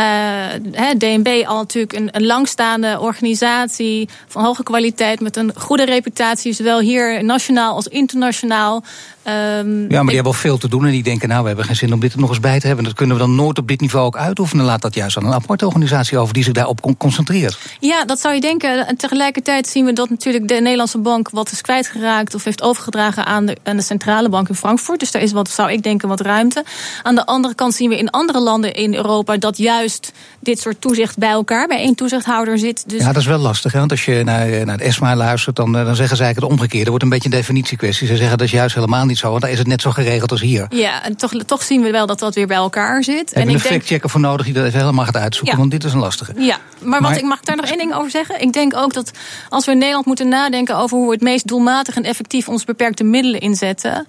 Eh, 0.54 0.60
hè, 0.72 0.98
DNB 0.98 1.44
al 1.48 1.58
natuurlijk 1.58 1.94
een, 1.94 2.10
een 2.12 2.26
langstaande 2.26 3.00
organisatie 3.00 4.10
van 4.28 4.44
hoge 4.44 4.64
kwaliteit 4.64 5.20
met 5.20 5.36
een 5.36 5.52
goede 5.56 5.86
reputatie, 5.86 6.54
zowel 6.54 6.80
hier 6.80 7.24
nationaal 7.24 7.76
als 7.76 7.88
internationaal. 7.88 8.84
Ehm, 9.24 9.38
Ja, 9.38 9.54
maar 9.64 9.88
die 9.88 9.98
ik- 10.08 10.14
hebben 10.14 10.26
al 10.26 10.34
veel 10.34 10.58
te 10.58 10.68
doen 10.70 10.86
en 10.86 10.92
die 10.92 11.04
denken, 11.04 11.28
nou, 11.30 11.42
we 11.42 11.48
hebben 11.48 11.66
geen 11.66 11.76
zin 11.76 11.94
om 11.94 12.00
dit 12.00 12.14
er 12.14 12.20
nog 12.20 12.30
eens 12.30 12.40
bij 12.40 12.60
te 12.60 12.68
hebben. 12.68 12.86
Dat 12.86 12.94
kunnen 12.94 13.16
we 13.16 13.22
dan 13.22 13.36
nooit 13.36 13.58
op 13.58 13.68
dit 13.68 13.82
niveau 13.82 14.06
ook 14.06 14.18
uitoefenen. 14.18 14.66
Laat 14.66 14.82
dat 14.82 14.94
juist 14.94 15.18
aan 15.18 15.26
een 15.26 15.34
aparte 15.34 15.66
organisatie 15.66 16.18
over 16.18 16.34
die 16.34 16.44
zich 16.44 16.54
daarop 16.54 16.82
con- 16.82 16.98
concentreert. 16.98 17.58
Ja, 17.80 18.06
dat 18.06 18.20
zou 18.20 18.34
je 18.36 18.42
denken. 18.42 18.88
En 18.88 18.98
tegelijkertijd 18.98 19.68
zien 19.68 19.86
we 19.86 19.94
dat 19.94 20.10
natuurlijk 20.10 20.48
de 20.48 20.54
Nederlandse 20.54 20.98
bank 20.98 21.30
wat 21.30 21.52
is 21.52 21.62
kwijtgeraakt 21.62 22.36
of 22.36 22.44
heeft 22.44 22.62
overgedragen 22.62 23.26
aan 23.26 23.46
de, 23.46 23.58
aan 23.64 23.76
de 23.76 23.82
centrale 23.84 24.30
bank 24.30 24.50
in 24.50 24.56
Frankfurt. 24.56 25.00
Dus 25.00 25.12
daar 25.12 25.22
is 25.22 25.32
wat, 25.32 25.50
zou 25.50 25.72
ik 25.72 25.84
denken, 25.84 26.08
wat 26.08 26.22
ruimte. 26.22 26.64
Aan 27.04 27.16
de 27.16 27.26
andere 27.26 27.56
kant 27.56 27.74
zien 27.74 27.90
we 27.90 27.98
in 27.98 28.10
andere 28.10 28.40
landen 28.40 28.74
in 28.74 28.94
Europa 28.96 29.38
dat 29.42 29.58
juist 29.58 30.12
dit 30.40 30.60
soort 30.60 30.82
toezicht 30.82 31.18
bij 31.18 31.30
elkaar, 31.30 31.68
bij 31.68 31.78
één 31.78 31.96
toezichthouder 31.96 32.60
zit. 32.60 32.90
Dus 32.90 33.00
Ja, 33.02 33.08
dat 33.08 33.22
is 33.22 33.26
wel 33.28 33.38
lastig. 33.38 33.72
Hè? 33.72 33.80
Want 33.80 33.92
als 33.92 34.06
je 34.06 34.22
naar, 34.24 34.66
naar 34.66 34.78
de 34.78 34.84
ESMA 34.84 35.16
luistert, 35.16 35.56
dan, 35.56 35.78
eh, 35.78 35.86
dan 35.86 35.96
zeggen 35.96 36.18
zij 36.18 36.28
het 36.28 36.44
omgekeerde. 36.44 36.84
Er 36.84 36.90
wordt 36.90 37.04
een 37.04 37.10
beetje 37.10 37.30
een 37.30 37.36
definitiekwestie. 37.36 38.08
Ze 38.08 38.16
zeggen 38.18 38.38
dat 38.38 38.48
is 38.48 38.54
juist 38.54 38.76
helemaal 38.76 39.06
niet 39.06 39.18
zo, 39.18 39.30
want 39.30 39.42
daar 39.42 39.52
is 39.52 39.58
het 39.58 39.68
net 39.68 39.82
zo 39.82 39.92
geregeld 39.92 40.32
als 40.32 40.42
hier. 40.42 40.66
ja, 40.70 41.04
en 41.04 41.16
toch, 41.16 41.34
toch 41.46 41.64
zien 41.64 41.82
we 41.82 41.92
wel 41.92 42.06
dat 42.06 42.20
dat 42.20 42.36
weer 42.36 42.48
bij 42.48 42.58
elkaar 42.58 43.04
zit. 43.04 43.34
En 43.34 43.42
een 43.42 43.50
ik 43.50 43.62
denk, 43.62 43.74
factchecker 43.74 44.10
voor 44.10 44.20
nodig 44.20 44.46
die 44.46 44.54
dat 44.56 44.66
even 44.66 44.80
helemaal 44.80 45.06
gaat 45.06 45.18
uitzoeken? 45.18 45.54
Ja. 45.54 45.60
Want 45.60 45.72
dit 45.72 45.84
is 45.84 45.94
een 45.94 46.00
lastige. 46.00 46.34
Ja, 46.38 46.58
maar, 46.80 47.02
Maar- 47.02 47.10
wat 47.10 47.20
ik 47.20 47.26
mag 47.28 47.40
daar 47.40 47.56
nog 47.56 47.66
één 47.66 47.78
ding 47.78 47.94
over 47.94 48.12
zeggen. 48.12 48.42
Ik 48.42 48.54
denk 48.54 48.76
ook 48.76 48.94
dat 48.94 49.12
als 49.50 49.66
we 49.66 49.72
in 49.72 49.78
Nederland 49.78 50.06
moeten 50.06 50.28
nadenken 50.28 50.76
over 50.78 50.98
hoe 50.98 51.06
we 51.08 51.14
het 51.14 51.22
meest 51.22 51.48
doelmatig 51.48 51.96
en 51.96 52.04
effectief 52.04 52.48
onze 52.50 52.66
beperkte 52.66 53.04
middelen 53.04 53.40
inzetten. 53.40 54.08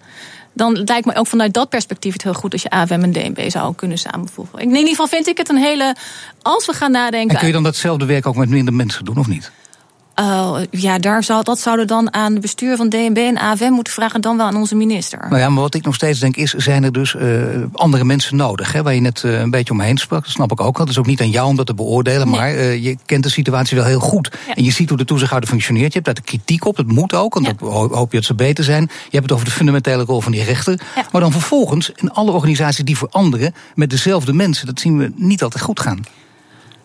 Dan 0.52 0.82
lijkt 0.84 1.06
me 1.06 1.14
ook 1.14 1.26
vanuit 1.26 1.54
dat 1.54 1.68
perspectief 1.68 2.12
het 2.12 2.22
heel 2.22 2.34
goed 2.34 2.52
als 2.52 2.62
je 2.62 2.70
AFM 2.70 2.92
en 2.92 3.12
DNB 3.12 3.50
zou 3.50 3.74
kunnen 3.74 3.98
samenvoegen. 3.98 4.58
In 4.58 4.68
ieder 4.68 4.88
geval 4.88 5.06
vind 5.06 5.26
ik 5.26 5.38
het 5.38 5.48
een 5.48 5.56
hele. 5.56 5.96
Als 6.42 6.66
we 6.66 6.72
gaan 6.72 6.90
nadenken. 6.90 7.30
En 7.30 7.36
kun 7.36 7.46
je 7.46 7.52
dan 7.52 7.62
datzelfde 7.62 8.04
werk 8.04 8.26
ook 8.26 8.36
met 8.36 8.48
minder 8.48 8.74
mensen 8.74 9.04
doen, 9.04 9.18
of 9.18 9.26
niet? 9.26 9.50
Uh, 10.20 10.56
ja, 10.70 10.98
daar 10.98 11.24
zou, 11.24 11.42
dat 11.42 11.58
zouden 11.58 11.86
dan 11.86 12.14
aan 12.14 12.32
het 12.32 12.40
bestuur 12.40 12.76
van 12.76 12.88
DNB 12.88 13.16
en 13.16 13.38
AFM 13.38 13.70
moeten 13.70 13.92
vragen, 13.92 14.20
dan 14.20 14.36
wel 14.36 14.46
aan 14.46 14.56
onze 14.56 14.74
minister. 14.74 15.26
Nou 15.28 15.40
ja, 15.40 15.48
maar 15.48 15.62
wat 15.62 15.74
ik 15.74 15.84
nog 15.84 15.94
steeds 15.94 16.18
denk 16.18 16.36
is, 16.36 16.52
zijn 16.52 16.84
er 16.84 16.92
dus 16.92 17.14
uh, 17.14 17.44
andere 17.72 18.04
mensen 18.04 18.36
nodig? 18.36 18.72
Hè, 18.72 18.82
waar 18.82 18.94
je 18.94 19.00
net 19.00 19.22
uh, 19.22 19.40
een 19.40 19.50
beetje 19.50 19.72
omheen 19.72 19.98
sprak, 19.98 20.22
dat 20.22 20.32
snap 20.32 20.52
ik 20.52 20.60
ook. 20.60 20.78
Het 20.78 20.88
is 20.88 20.98
ook 20.98 21.06
niet 21.06 21.20
aan 21.20 21.30
jou 21.30 21.48
om 21.48 21.56
dat 21.56 21.66
te 21.66 21.74
beoordelen, 21.74 22.28
nee. 22.28 22.36
maar 22.36 22.54
je 22.56 22.96
kent 23.06 23.22
de 23.22 23.30
situatie 23.30 23.76
wel 23.76 23.86
heel 23.86 24.00
goed. 24.00 24.30
Ja. 24.46 24.54
En 24.54 24.64
je 24.64 24.72
ziet 24.72 24.88
hoe 24.88 24.98
de 24.98 25.04
toezichthouder 25.04 25.50
functioneert. 25.50 25.86
Je 25.86 26.00
hebt 26.00 26.04
daar 26.04 26.14
de 26.14 26.22
kritiek 26.22 26.64
op, 26.64 26.76
dat 26.76 26.86
moet 26.86 27.14
ook, 27.14 27.34
want 27.34 27.46
ja. 27.46 27.52
dan 27.52 27.68
hoop 27.70 28.10
je 28.10 28.16
dat 28.16 28.26
ze 28.26 28.34
beter 28.34 28.64
zijn. 28.64 28.82
Je 28.82 28.88
hebt 29.10 29.22
het 29.22 29.32
over 29.32 29.44
de 29.44 29.50
fundamentele 29.50 30.04
rol 30.04 30.20
van 30.20 30.32
die 30.32 30.44
rechter. 30.44 30.80
Ja. 30.96 31.06
Maar 31.12 31.20
dan 31.20 31.32
vervolgens, 31.32 31.90
in 31.94 32.12
alle 32.12 32.30
organisaties 32.30 32.84
die 32.84 32.96
veranderen, 32.96 33.54
met 33.74 33.90
dezelfde 33.90 34.32
mensen, 34.32 34.66
dat 34.66 34.80
zien 34.80 34.98
we 34.98 35.12
niet 35.16 35.42
altijd 35.42 35.62
goed 35.62 35.80
gaan. 35.80 36.00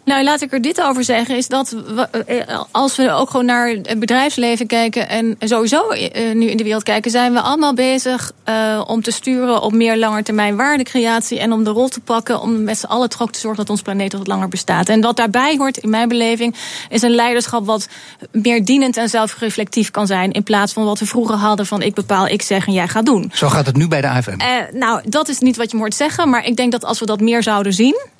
Nou, 0.07 0.23
laat 0.23 0.41
ik 0.41 0.53
er 0.53 0.61
dit 0.61 0.81
over 0.81 1.03
zeggen. 1.03 1.37
Is 1.37 1.47
dat 1.47 1.69
we, 1.69 2.01
eh, 2.01 2.59
als 2.71 2.95
we 2.95 3.11
ook 3.11 3.29
gewoon 3.29 3.45
naar 3.45 3.67
het 3.67 3.99
bedrijfsleven 3.99 4.67
kijken. 4.67 5.09
en 5.09 5.35
sowieso 5.39 5.89
eh, 5.89 6.35
nu 6.35 6.45
in 6.49 6.57
de 6.57 6.63
wereld 6.63 6.83
kijken. 6.83 7.11
zijn 7.11 7.33
we 7.33 7.41
allemaal 7.41 7.73
bezig 7.73 8.31
uh, 8.49 8.83
om 8.87 9.01
te 9.01 9.11
sturen 9.11 9.61
op 9.61 9.73
meer 9.73 9.97
langetermijn 9.97 10.55
waardecreatie. 10.55 11.39
en 11.39 11.51
om 11.51 11.63
de 11.63 11.69
rol 11.69 11.87
te 11.87 11.99
pakken. 11.99 12.41
om 12.41 12.63
met 12.63 12.77
z'n 12.77 12.85
allen 12.85 13.09
toch 13.09 13.31
te 13.31 13.39
zorgen 13.39 13.59
dat 13.59 13.69
ons 13.69 13.81
planeet 13.81 14.13
wat 14.13 14.27
langer 14.27 14.47
bestaat. 14.47 14.89
En 14.89 15.01
wat 15.01 15.17
daarbij 15.17 15.55
hoort, 15.57 15.77
in 15.77 15.89
mijn 15.89 16.07
beleving. 16.07 16.55
is 16.89 17.01
een 17.01 17.15
leiderschap 17.15 17.65
wat 17.65 17.87
meer 18.31 18.65
dienend 18.65 18.97
en 18.97 19.09
zelfreflectief 19.09 19.91
kan 19.91 20.07
zijn. 20.07 20.31
in 20.31 20.43
plaats 20.43 20.73
van 20.73 20.85
wat 20.85 20.99
we 20.99 21.05
vroeger 21.05 21.35
hadden 21.35 21.65
van 21.65 21.81
ik 21.81 21.93
bepaal, 21.93 22.27
ik 22.27 22.41
zeg 22.41 22.67
en 22.67 22.73
jij 22.73 22.87
gaat 22.87 23.05
doen. 23.05 23.31
Zo 23.33 23.49
gaat 23.49 23.65
het 23.65 23.75
nu 23.75 23.87
bij 23.87 24.01
de 24.01 24.09
AFM. 24.09 24.29
Uh, 24.41 24.79
nou, 24.79 25.01
dat 25.09 25.27
is 25.27 25.39
niet 25.39 25.57
wat 25.57 25.71
je 25.71 25.75
me 25.75 25.81
hoort 25.81 25.95
zeggen. 25.95 26.29
maar 26.29 26.45
ik 26.45 26.55
denk 26.55 26.71
dat 26.71 26.85
als 26.85 26.99
we 26.99 27.05
dat 27.05 27.19
meer 27.19 27.43
zouden 27.43 27.73
zien 27.73 28.15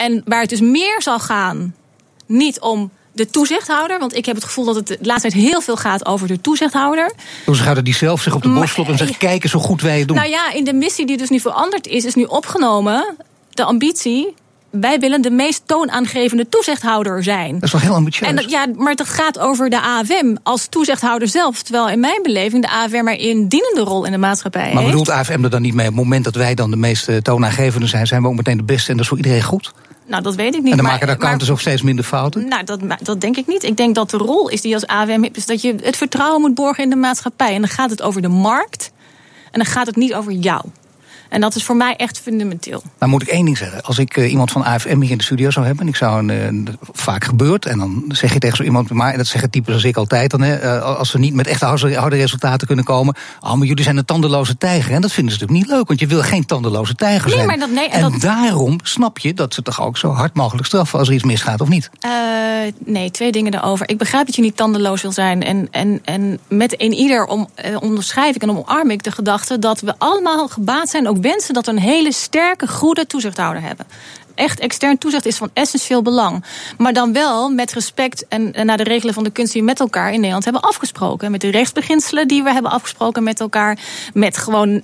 en 0.00 0.22
waar 0.24 0.40
het 0.40 0.50
dus 0.50 0.60
meer 0.60 1.02
zal 1.02 1.18
gaan, 1.18 1.74
niet 2.26 2.60
om 2.60 2.90
de 3.12 3.26
toezichthouder. 3.26 3.98
Want 3.98 4.16
ik 4.16 4.26
heb 4.26 4.34
het 4.34 4.44
gevoel 4.44 4.64
dat 4.64 4.74
het 4.74 4.86
de 4.86 4.98
laatste 5.00 5.30
tijd 5.30 5.42
heel 5.42 5.60
veel 5.60 5.76
gaat 5.76 6.06
over 6.06 6.28
de 6.28 6.40
toezichthouder. 6.40 7.12
Dus 7.46 7.58
ze 7.58 7.62
gaan 7.62 7.84
die 7.84 7.94
zelf 7.94 8.22
zich 8.22 8.34
op 8.34 8.42
de 8.42 8.48
borst 8.48 8.74
kloppen 8.74 8.94
en 8.94 9.00
zeggen: 9.00 9.18
kijken 9.18 9.48
zo 9.48 9.58
goed 9.58 9.82
wij 9.82 9.98
het 9.98 10.08
doen. 10.08 10.16
Nou 10.16 10.28
ja, 10.28 10.52
in 10.52 10.64
de 10.64 10.72
missie 10.72 11.06
die 11.06 11.16
dus 11.16 11.28
nu 11.28 11.40
veranderd 11.40 11.86
is, 11.86 12.04
is 12.04 12.14
nu 12.14 12.24
opgenomen 12.24 13.16
de 13.50 13.64
ambitie. 13.64 14.34
Wij 14.70 14.98
willen 14.98 15.22
de 15.22 15.30
meest 15.30 15.62
toonaangevende 15.66 16.48
toezichthouder 16.48 17.22
zijn. 17.22 17.54
Dat 17.54 17.62
is 17.62 17.72
wel 17.72 17.80
heel 17.80 17.94
ambitieus. 17.94 18.28
En 18.28 18.36
dat, 18.36 18.50
ja, 18.50 18.66
maar 18.76 18.94
dat 18.94 19.08
gaat 19.08 19.38
over 19.38 19.70
de 19.70 19.80
AFM 19.80 20.36
als 20.42 20.66
toezichthouder 20.66 21.28
zelf. 21.28 21.62
Terwijl 21.62 21.88
in 21.88 22.00
mijn 22.00 22.22
beleving 22.22 22.62
de 22.62 22.70
AFM 22.70 23.04
maar 23.04 23.16
een 23.18 23.48
dienende 23.48 23.80
rol 23.80 24.04
in 24.04 24.12
de 24.12 24.18
maatschappij 24.18 24.74
Maar 24.74 24.84
bedoelt 24.84 25.10
AFM 25.10 25.44
er 25.44 25.50
dan 25.50 25.62
niet 25.62 25.74
mee? 25.74 25.88
Op 25.88 25.94
het 25.94 26.02
moment 26.02 26.24
dat 26.24 26.34
wij 26.34 26.54
dan 26.54 26.70
de 26.70 26.76
meest 26.76 27.08
toonaangevende 27.22 27.86
zijn, 27.86 28.06
zijn 28.06 28.22
we 28.22 28.28
ook 28.28 28.36
meteen 28.36 28.56
de 28.56 28.62
beste 28.62 28.90
en 28.90 28.94
dat 28.94 29.02
is 29.02 29.08
voor 29.08 29.16
iedereen 29.16 29.42
goed? 29.42 29.72
Nou, 30.10 30.22
dat 30.22 30.34
weet 30.34 30.54
ik 30.54 30.62
niet. 30.62 30.70
En 30.70 30.76
dan 30.76 30.86
maken 30.86 31.06
de 31.06 31.12
accountants 31.12 31.50
ook 31.50 31.60
steeds 31.60 31.82
minder 31.82 32.04
fouten? 32.04 32.48
Nou, 32.48 32.64
dat, 32.64 32.80
dat 33.02 33.20
denk 33.20 33.36
ik 33.36 33.46
niet. 33.46 33.62
Ik 33.62 33.76
denk 33.76 33.94
dat 33.94 34.10
de 34.10 34.16
rol 34.16 34.48
is 34.48 34.60
die 34.60 34.74
als 34.74 34.86
AWM 34.86 35.22
hebt, 35.22 35.36
is 35.36 35.46
dat 35.46 35.62
je 35.62 35.74
het 35.82 35.96
vertrouwen 35.96 36.40
moet 36.40 36.54
borgen 36.54 36.84
in 36.84 36.90
de 36.90 36.96
maatschappij. 36.96 37.54
En 37.54 37.60
dan 37.60 37.70
gaat 37.70 37.90
het 37.90 38.02
over 38.02 38.22
de 38.22 38.28
markt. 38.28 38.92
En 39.50 39.60
dan 39.60 39.64
gaat 39.64 39.86
het 39.86 39.96
niet 39.96 40.14
over 40.14 40.32
jou. 40.32 40.64
En 41.30 41.40
dat 41.40 41.54
is 41.54 41.64
voor 41.64 41.76
mij 41.76 41.96
echt 41.96 42.20
fundamenteel. 42.20 42.82
Nou 42.98 43.10
moet 43.10 43.22
ik 43.22 43.28
één 43.28 43.44
ding 43.44 43.58
zeggen. 43.58 43.82
Als 43.82 43.98
ik 43.98 44.16
uh, 44.16 44.30
iemand 44.30 44.50
van 44.50 44.64
AFM 44.64 45.00
hier 45.00 45.10
in 45.10 45.18
de 45.18 45.24
studio 45.24 45.50
zou 45.50 45.66
hebben... 45.66 45.84
en 45.84 45.90
ik 45.90 45.96
zou 45.96 46.28
een, 46.28 46.66
uh, 46.68 46.74
vaak 46.92 47.24
gebeurd... 47.24 47.66
en 47.66 47.78
dan 47.78 48.04
zeg 48.08 48.32
je 48.32 48.38
tegen 48.38 48.56
zo 48.56 48.62
iemand... 48.62 48.90
maar 48.90 49.16
dat 49.16 49.26
zeggen 49.26 49.50
types 49.50 49.74
als 49.74 49.84
ik 49.84 49.96
altijd 49.96 50.30
dan... 50.30 50.40
Hè, 50.40 50.76
uh, 50.76 50.96
als 50.98 51.10
ze 51.10 51.18
niet 51.18 51.34
met 51.34 51.46
echt 51.46 51.60
harde 51.60 52.16
resultaten 52.16 52.66
kunnen 52.66 52.84
komen... 52.84 53.14
oh, 53.40 53.54
maar 53.54 53.66
jullie 53.66 53.84
zijn 53.84 53.96
een 53.96 54.04
tandeloze 54.04 54.58
tijger. 54.58 54.94
En 54.94 55.00
dat 55.00 55.12
vinden 55.12 55.34
ze 55.34 55.40
natuurlijk 55.40 55.68
niet 55.68 55.76
leuk... 55.78 55.88
want 55.88 56.00
je 56.00 56.06
wil 56.06 56.22
geen 56.22 56.46
tandeloze 56.46 56.94
tijger 56.94 57.26
nee, 57.26 57.34
zijn. 57.34 57.46
Maar 57.46 57.58
dat, 57.58 57.70
nee, 57.70 57.88
en 57.88 58.00
dat... 58.00 58.20
daarom 58.20 58.78
snap 58.82 59.18
je 59.18 59.34
dat 59.34 59.54
ze 59.54 59.62
toch 59.62 59.82
ook 59.82 59.98
zo 59.98 60.10
hard 60.10 60.34
mogelijk 60.34 60.66
straffen... 60.66 60.98
als 60.98 61.08
er 61.08 61.14
iets 61.14 61.24
misgaat, 61.24 61.60
of 61.60 61.68
niet? 61.68 61.90
nee, 62.84 63.10
twee 63.10 63.32
dingen 63.32 63.52
daarover. 63.52 63.88
Ik 63.88 63.98
begrijp 63.98 64.26
dat 64.26 64.36
je 64.36 64.42
niet 64.42 64.56
tandeloos 64.56 65.02
wil 65.02 65.12
zijn. 65.12 65.42
En, 65.42 65.68
en, 65.70 66.00
en 66.04 66.38
met 66.48 66.82
een 66.82 66.92
ieder 66.92 67.26
om, 67.26 67.48
onderschrijf 67.80 68.34
ik 68.34 68.42
en 68.42 68.50
omarm 68.50 68.90
ik 68.90 69.02
de 69.02 69.10
gedachte... 69.10 69.58
dat 69.58 69.80
we 69.80 69.94
allemaal 69.98 70.48
gebaat 70.48 70.88
zijn, 70.88 71.08
ook 71.08 71.19
wensen... 71.20 71.54
dat 71.54 71.66
een 71.66 71.78
hele 71.78 71.98
hele 72.00 72.12
sterke, 72.12 72.68
goede 72.68 73.06
toezichthouder 73.06 73.62
hebben 73.62 73.86
echt 74.40 74.60
extern 74.60 74.98
toezicht 74.98 75.26
is 75.26 75.36
van 75.36 75.50
essentieel 75.52 76.02
belang. 76.02 76.44
Maar 76.78 76.92
dan 76.92 77.12
wel 77.12 77.50
met 77.50 77.72
respect 77.72 78.28
en, 78.28 78.52
naar 78.66 78.76
de 78.76 78.82
regelen 78.82 79.14
van 79.14 79.24
de 79.24 79.30
kunst 79.30 79.52
die 79.52 79.60
we 79.60 79.66
met 79.66 79.80
elkaar 79.80 80.12
in 80.12 80.18
Nederland 80.18 80.44
hebben 80.44 80.62
afgesproken. 80.62 81.30
Met 81.30 81.40
de 81.40 81.50
rechtsbeginselen 81.50 82.28
die 82.28 82.42
we 82.42 82.52
hebben 82.52 82.70
afgesproken 82.70 83.22
met 83.22 83.40
elkaar. 83.40 83.78
Met 84.14 84.36
gewoon 84.36 84.82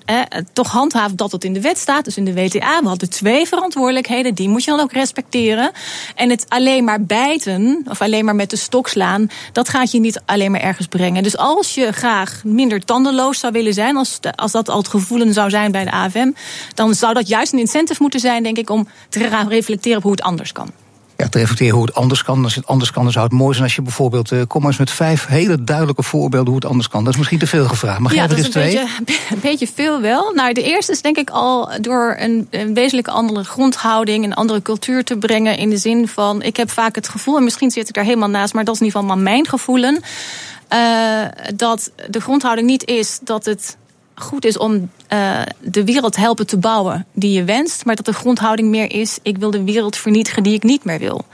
toch 0.53 0.71
handhaven 0.71 1.16
dat 1.16 1.33
het 1.33 1.45
in 1.45 1.53
de 1.53 1.61
wet 1.61 1.79
staat. 1.79 2.05
Dus 2.05 2.16
in 2.16 2.25
de 2.25 2.35
WTA. 2.35 2.81
We 2.81 2.88
hadden 2.88 3.11
twee 3.11 3.47
verantwoordelijkheden. 3.47 4.35
Die 4.35 4.49
moet 4.49 4.64
je 4.64 4.71
dan 4.71 4.81
ook 4.81 4.92
respecteren. 4.92 5.71
En 6.14 6.31
het 6.31 6.45
alleen 6.49 6.85
maar 6.85 7.03
bijten 7.03 7.85
of 7.88 8.01
alleen 8.01 8.25
maar 8.25 8.35
met 8.35 8.51
de 8.51 8.57
stok 8.57 8.88
slaan. 8.88 9.31
Dat 9.53 9.69
gaat 9.69 9.90
je 9.90 10.01
niet 10.01 10.21
alleen 10.25 10.51
maar 10.51 10.61
ergens 10.61 10.87
brengen. 10.87 11.23
Dus 11.23 11.37
als 11.37 11.75
je 11.75 11.92
graag 11.92 12.40
minder 12.45 12.85
tandenloos 12.85 13.38
zou 13.38 13.53
willen 13.53 13.75
zijn. 13.75 13.97
Als, 13.97 14.19
als 14.35 14.53
dat 14.53 14.69
al 14.69 14.79
het 14.79 14.88
gevoelen 14.88 15.33
zou 15.33 15.51
zijn 15.51 15.73
bij 15.73 15.85
de 15.85 15.90
AFM. 15.90 16.31
Dan 16.75 16.95
zou 16.95 17.14
dat 17.14 17.29
juist 17.29 17.53
een 17.53 17.59
incentive 17.59 18.03
moeten 18.03 18.21
zijn, 18.21 18.42
denk 18.42 18.59
ik, 18.59 18.71
om 18.71 18.88
te 19.09 19.25
gaan 19.25 19.46
reflecteren 19.49 19.97
op 19.97 20.03
hoe 20.03 20.13
het 20.13 20.23
anders 20.23 20.53
kan. 20.53 20.71
Ja, 21.17 21.29
te 21.29 21.39
reflecteren 21.39 21.75
hoe 21.75 21.87
het 21.87 21.95
anders 21.95 22.23
kan. 22.23 22.45
Als 22.45 22.55
het 22.55 22.67
anders 22.67 22.91
kan, 22.91 23.03
dan 23.03 23.13
zou 23.13 23.25
het 23.25 23.35
mooi 23.35 23.53
zijn 23.53 23.65
als 23.65 23.75
je 23.75 23.83
bijvoorbeeld. 23.83 24.31
Uh, 24.31 24.43
kom 24.49 24.61
maar 24.61 24.71
eens 24.71 24.79
met 24.79 24.91
vijf 24.91 25.27
hele 25.27 25.65
duidelijke 25.65 26.03
voorbeelden 26.03 26.47
hoe 26.47 26.61
het 26.61 26.65
anders 26.65 26.89
kan. 26.89 27.05
Dat 27.05 27.13
is 27.13 27.19
misschien 27.19 27.39
te 27.39 27.47
veel 27.47 27.69
gevraagd. 27.69 27.99
Maar 27.99 28.15
ja, 28.15 28.27
dat 28.27 28.39
is 28.39 28.45
een 28.45 28.51
twee? 28.51 28.65
Beetje, 28.65 28.89
een 29.35 29.41
beetje 29.41 29.69
veel 29.75 30.01
wel. 30.01 30.33
Nou, 30.35 30.53
de 30.53 30.63
eerste 30.63 30.93
is 30.93 31.03
denk 31.03 31.17
ik 31.17 31.31
al 31.31 31.71
door 31.81 32.17
een, 32.19 32.47
een 32.51 32.75
wezenlijke 32.75 33.11
andere 33.11 33.45
grondhouding, 33.45 34.25
een 34.25 34.35
andere 34.35 34.63
cultuur 34.63 35.05
te 35.05 35.17
brengen. 35.17 35.59
In 35.59 35.71
de 35.71 35.77
zin 35.77 36.09
van, 36.09 36.43
ik 36.43 36.57
heb 36.57 36.71
vaak 36.71 36.95
het 36.95 37.09
gevoel, 37.09 37.37
en 37.37 37.45
misschien 37.45 37.71
zit 37.71 37.89
ik 37.89 37.95
daar 37.95 38.05
helemaal 38.05 38.29
naast, 38.29 38.55
maar 38.55 38.65
dat 38.65 38.75
is 38.75 38.81
in 38.81 38.87
ieder 38.87 39.01
geval 39.01 39.17
maar 39.17 39.25
mijn 39.25 39.47
gevoelen. 39.47 40.03
Uh, 40.73 41.21
dat 41.55 41.91
de 42.11 42.21
grondhouding 42.21 42.69
niet 42.69 42.85
is 42.85 43.19
dat 43.23 43.45
het 43.45 43.77
goed 44.16 44.44
is 44.44 44.59
om 44.59 44.90
uh, 45.12 45.42
de 45.61 45.85
wereld 45.85 46.16
helpen 46.16 46.46
te 46.46 46.59
bouwen 46.59 47.07
die 47.12 47.33
je 47.33 47.44
wenst, 47.44 47.85
maar 47.85 47.96
dat 47.96 48.05
de 48.05 48.12
grondhouding 48.12 48.68
meer 48.68 48.92
is: 48.92 49.18
ik 49.22 49.37
wil 49.38 49.50
de 49.50 49.64
wereld 49.64 49.96
vernietigen 49.96 50.42
die 50.42 50.55
ik 50.55 50.62
niet 50.62 50.85
meer 50.85 50.98
wil. 50.98 51.24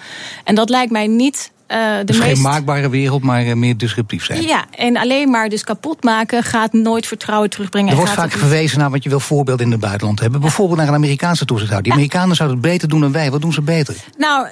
En 0.44 0.54
dat 0.54 0.68
lijkt 0.68 0.92
mij 0.92 1.06
niet 1.06 1.51
uh, 1.72 1.98
de 1.98 2.04
dus 2.04 2.18
meest... 2.18 2.32
geen 2.32 2.42
maakbare 2.42 2.88
wereld, 2.88 3.22
maar 3.22 3.44
uh, 3.44 3.54
meer 3.54 3.76
disruptief 3.76 4.24
zijn. 4.24 4.42
Ja, 4.42 4.64
en 4.70 4.96
alleen 4.96 5.30
maar 5.30 5.48
dus 5.48 5.64
kapot 5.64 6.04
maken 6.04 6.42
gaat 6.42 6.72
nooit 6.72 7.06
vertrouwen 7.06 7.50
terugbrengen. 7.50 7.90
Er 7.90 7.96
wordt 7.96 8.12
vaak 8.12 8.30
verwezen 8.30 8.78
naar 8.78 8.90
wat 8.90 9.02
je 9.02 9.08
wil 9.08 9.20
voorbeelden 9.20 9.66
in 9.66 9.72
het 9.72 9.80
buitenland 9.80 10.20
hebben. 10.20 10.40
Ja. 10.40 10.46
Bijvoorbeeld 10.46 10.78
naar 10.78 10.88
een 10.88 10.94
Amerikaanse 10.94 11.44
toezichthouder. 11.44 11.90
Die. 11.90 12.00
Amerikanen 12.00 12.36
zouden 12.36 12.58
het 12.58 12.66
beter 12.66 12.88
doen 12.88 13.00
dan 13.00 13.12
wij. 13.12 13.30
Wat 13.30 13.40
doen 13.40 13.52
ze 13.52 13.62
beter? 13.62 13.94
Nou, 14.16 14.46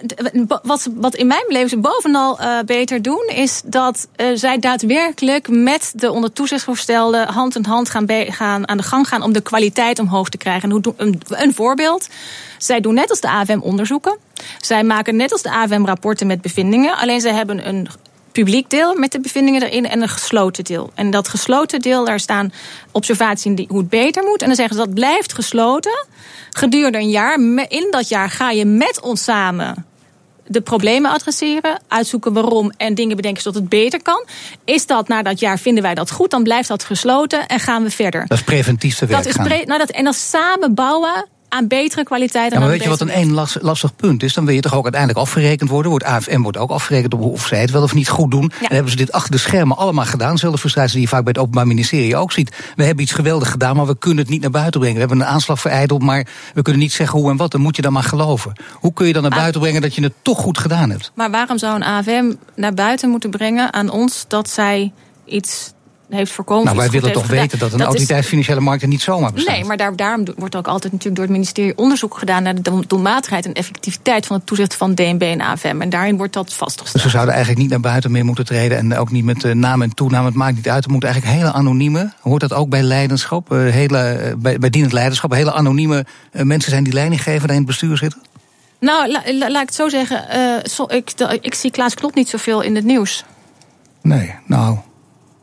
wat, 0.62 0.88
wat 0.94 1.14
in 1.14 1.26
mijn 1.26 1.44
beleving 1.46 1.70
ze 1.70 1.78
bovenal 1.78 2.40
uh, 2.40 2.59
beter 2.66 3.02
doen... 3.02 3.30
is 3.35 3.62
dat 3.64 4.09
zij 4.35 4.59
daadwerkelijk 4.59 5.48
met 5.48 5.92
de 5.94 6.11
onder 6.11 6.33
toezicht 6.33 6.64
gestelde... 6.64 7.26
hand 7.26 7.56
in 7.56 7.64
hand 7.64 7.90
gaan, 7.90 8.06
gaan, 8.09 8.68
aan 8.68 8.76
de 8.76 8.83
gang 8.83 9.09
gaan 9.09 9.22
om 9.22 9.33
de 9.33 9.40
kwaliteit 9.40 9.98
omhoog 9.98 10.28
te 10.28 10.38
krijgen. 10.38 10.70
En 10.70 10.70
hoe, 10.70 10.94
een, 10.96 11.20
een 11.28 11.54
voorbeeld... 11.54 12.09
Zij 12.62 12.80
doen 12.80 12.94
net 12.94 13.11
als 13.11 13.20
de 13.20 13.30
AFM 13.30 13.59
onderzoeken. 13.61 14.16
Zij 14.59 14.85
maken 14.85 15.16
net 15.16 15.33
als 15.33 15.42
de 15.42 15.50
AFM 15.50 15.85
rapporten 15.85 16.26
met 16.26 16.40
bevindingen. 16.42 16.96
Alleen 16.96 17.20
zij 17.20 17.33
hebben 17.33 17.68
een 17.68 17.88
publiek 18.33 18.70
deel 18.70 18.94
met 18.94 19.12
de 19.12 19.20
bevindingen 19.20 19.62
erin 19.62 19.88
en 19.88 20.03
een 20.03 20.09
gesloten 20.09 20.64
deel. 20.64 20.90
En 20.94 21.11
dat 21.11 21.29
gesloten 21.29 21.81
deel, 21.81 22.05
daar 22.05 22.20
staan 22.20 22.53
observaties 22.92 23.44
in 23.44 23.64
hoe 23.68 23.79
het 23.79 23.88
beter 23.88 24.22
moet. 24.24 24.40
En 24.40 24.46
dan 24.46 24.57
zeggen 24.57 24.76
ze 24.76 24.85
dat 24.85 24.94
blijft 24.94 25.33
gesloten 25.33 26.07
gedurende 26.50 26.98
een 26.98 27.11
jaar. 27.11 27.35
In 27.68 27.88
dat 27.90 28.09
jaar 28.09 28.31
ga 28.31 28.50
je 28.50 28.64
met 28.64 29.00
ons 29.00 29.24
samen 29.24 29.85
de 30.50 30.61
problemen 30.61 31.11
adresseren, 31.11 31.81
uitzoeken 31.88 32.33
waarom 32.33 32.72
en 32.76 32.94
dingen 32.94 33.16
bedenken 33.16 33.42
zodat 33.42 33.61
het 33.61 33.70
beter 33.70 34.03
kan. 34.03 34.24
Is 34.64 34.87
dat 34.87 35.09
na 35.09 35.22
dat 35.22 35.40
jaar 35.40 35.59
vinden 35.59 35.83
wij 35.83 35.94
dat 35.94 36.11
goed, 36.11 36.31
dan 36.31 36.42
blijft 36.42 36.68
dat 36.68 36.85
gesloten 36.85 37.46
en 37.46 37.61
gaan 37.61 37.83
we 37.83 37.90
verder. 37.90 38.26
Dat 38.26 38.38
is 38.38 38.44
preventief 38.44 38.96
te 38.96 39.07
werk 39.07 39.24
dat 39.24 39.35
is 39.37 39.42
pre 39.42 39.62
nou 39.64 39.79
dat, 39.79 39.90
En 39.90 40.05
dan 40.05 40.14
samen 40.14 40.74
bouwen 40.74 41.29
aan 41.50 41.66
betere 41.66 42.02
kwaliteit. 42.02 42.52
En 42.52 42.58
ja, 42.58 42.64
maar 42.64 42.72
weet 42.72 42.82
je 42.82 42.88
wat 42.88 43.00
een 43.00 43.10
één 43.10 43.32
lastig 43.60 43.96
punt 43.96 44.22
is? 44.22 44.34
Dan 44.34 44.44
wil 44.44 44.54
je 44.54 44.60
toch 44.60 44.74
ook 44.74 44.82
uiteindelijk 44.82 45.20
afgerekend 45.20 45.70
worden. 45.70 45.90
Wordt 45.90 46.04
AFM 46.04 46.40
wordt 46.40 46.58
ook 46.58 46.70
afgerekend 46.70 47.14
op 47.14 47.20
of 47.20 47.46
zij 47.46 47.60
het 47.60 47.70
wel 47.70 47.82
of 47.82 47.94
niet 47.94 48.08
goed 48.08 48.30
doen. 48.30 48.52
Ja. 48.60 48.68
En 48.68 48.74
hebben 48.74 48.90
ze 48.90 48.96
dit 48.96 49.12
achter 49.12 49.30
de 49.30 49.38
schermen 49.38 49.76
allemaal 49.76 50.04
gedaan. 50.04 50.38
Zelfde 50.38 50.58
frustratie 50.58 50.92
die 50.92 51.02
je 51.02 51.08
vaak 51.08 51.24
bij 51.24 51.32
het 51.32 51.42
Openbaar 51.42 51.66
Ministerie 51.66 52.16
ook 52.16 52.32
ziet. 52.32 52.56
We 52.76 52.84
hebben 52.84 53.04
iets 53.04 53.12
geweldig 53.12 53.50
gedaan, 53.50 53.76
maar 53.76 53.86
we 53.86 53.98
kunnen 53.98 54.18
het 54.18 54.28
niet 54.32 54.40
naar 54.40 54.50
buiten 54.50 54.80
brengen. 54.80 55.00
We 55.00 55.06
hebben 55.06 55.26
een 55.26 55.32
aanslag 55.32 55.60
verijdeld, 55.60 56.02
maar 56.02 56.26
we 56.54 56.62
kunnen 56.62 56.82
niet 56.82 56.92
zeggen 56.92 57.18
hoe 57.18 57.30
en 57.30 57.36
wat. 57.36 57.50
Dan 57.50 57.60
moet 57.60 57.76
je 57.76 57.82
dan 57.82 57.92
maar 57.92 58.02
geloven. 58.02 58.52
Hoe 58.72 58.92
kun 58.92 59.06
je 59.06 59.12
dan 59.12 59.22
naar 59.22 59.30
buiten 59.30 59.60
brengen 59.60 59.82
dat 59.82 59.94
je 59.94 60.02
het 60.02 60.14
toch 60.22 60.38
goed 60.38 60.58
gedaan 60.58 60.90
hebt? 60.90 61.12
Maar 61.14 61.30
waarom 61.30 61.58
zou 61.58 61.74
een 61.74 61.84
AFM 61.84 62.32
naar 62.56 62.74
buiten 62.74 63.10
moeten 63.10 63.30
brengen 63.30 63.72
aan 63.72 63.90
ons 63.90 64.24
dat 64.28 64.50
zij 64.50 64.92
iets 65.24 65.72
heeft 66.11 66.33
voorkomen. 66.33 66.64
Nou, 66.64 66.77
wij 66.77 66.90
willen 66.90 67.12
toch 67.12 67.27
weten 67.27 67.59
dat 67.59 67.73
een 67.73 67.79
dat 67.79 67.87
autoriteit 67.87 68.23
is, 68.23 68.29
financiële 68.29 68.61
markten 68.61 68.88
niet 68.88 69.03
zomaar 69.03 69.33
bestaat. 69.33 69.55
Nee, 69.55 69.64
maar 69.64 69.77
daar, 69.77 69.96
daarom 69.96 70.25
wordt 70.37 70.57
ook 70.57 70.66
altijd 70.66 70.92
natuurlijk 70.92 71.16
door 71.16 71.25
het 71.25 71.35
ministerie 71.35 71.77
onderzoek 71.77 72.18
gedaan 72.18 72.42
naar 72.42 72.62
de 72.62 72.85
doelmatigheid 72.87 73.46
en 73.46 73.53
effectiviteit 73.53 74.27
van 74.27 74.37
het 74.37 74.46
toezicht 74.46 74.75
van 74.75 74.94
DNB 74.94 75.23
en 75.23 75.40
AFM. 75.40 75.81
En 75.81 75.90
daarin 75.90 76.16
wordt 76.16 76.33
dat 76.33 76.55
vastgesteld. 76.55 76.92
Dus 76.92 77.03
we 77.03 77.11
zouden 77.11 77.35
eigenlijk 77.35 77.62
niet 77.62 77.70
naar 77.73 77.81
buiten 77.81 78.11
meer 78.11 78.25
moeten 78.25 78.44
treden 78.44 78.79
en 78.79 78.96
ook 78.96 79.11
niet 79.11 79.25
met 79.25 79.55
naam 79.55 79.83
en 79.83 79.94
toename. 79.94 80.27
Het 80.27 80.35
maakt 80.35 80.57
niet 80.57 80.68
uit. 80.68 80.85
Er 80.85 80.90
moet 80.90 81.05
eigenlijk 81.05 81.35
hele 81.35 81.53
anonieme, 81.53 82.12
hoort 82.20 82.40
dat 82.40 82.53
ook 82.53 82.68
bij 82.68 82.83
leiderschap, 82.83 83.49
hele, 83.49 84.35
bij, 84.38 84.59
bij 84.59 84.70
dienend 84.70 84.92
leiderschap, 84.92 85.33
hele 85.33 85.53
anonieme 85.53 86.07
mensen 86.33 86.70
zijn 86.70 86.85
die 86.85 86.92
leiding 86.92 87.23
geven, 87.23 87.40
daar 87.40 87.57
in 87.57 87.62
het 87.62 87.66
bestuur 87.66 87.96
zitten? 87.96 88.23
Nou, 88.81 89.11
la, 89.11 89.23
la, 89.27 89.51
laat 89.51 89.62
ik 89.62 89.68
het 89.68 89.75
zo 89.75 89.88
zeggen. 89.88 90.25
Uh, 90.35 90.55
so, 90.62 90.87
ik, 90.88 91.12
ik 91.40 91.55
zie 91.55 91.70
Klaas 91.70 91.94
Klot 91.94 92.14
niet 92.14 92.29
zoveel 92.29 92.61
in 92.61 92.75
het 92.75 92.85
nieuws. 92.85 93.25
Nee, 94.03 94.35
nou. 94.46 94.79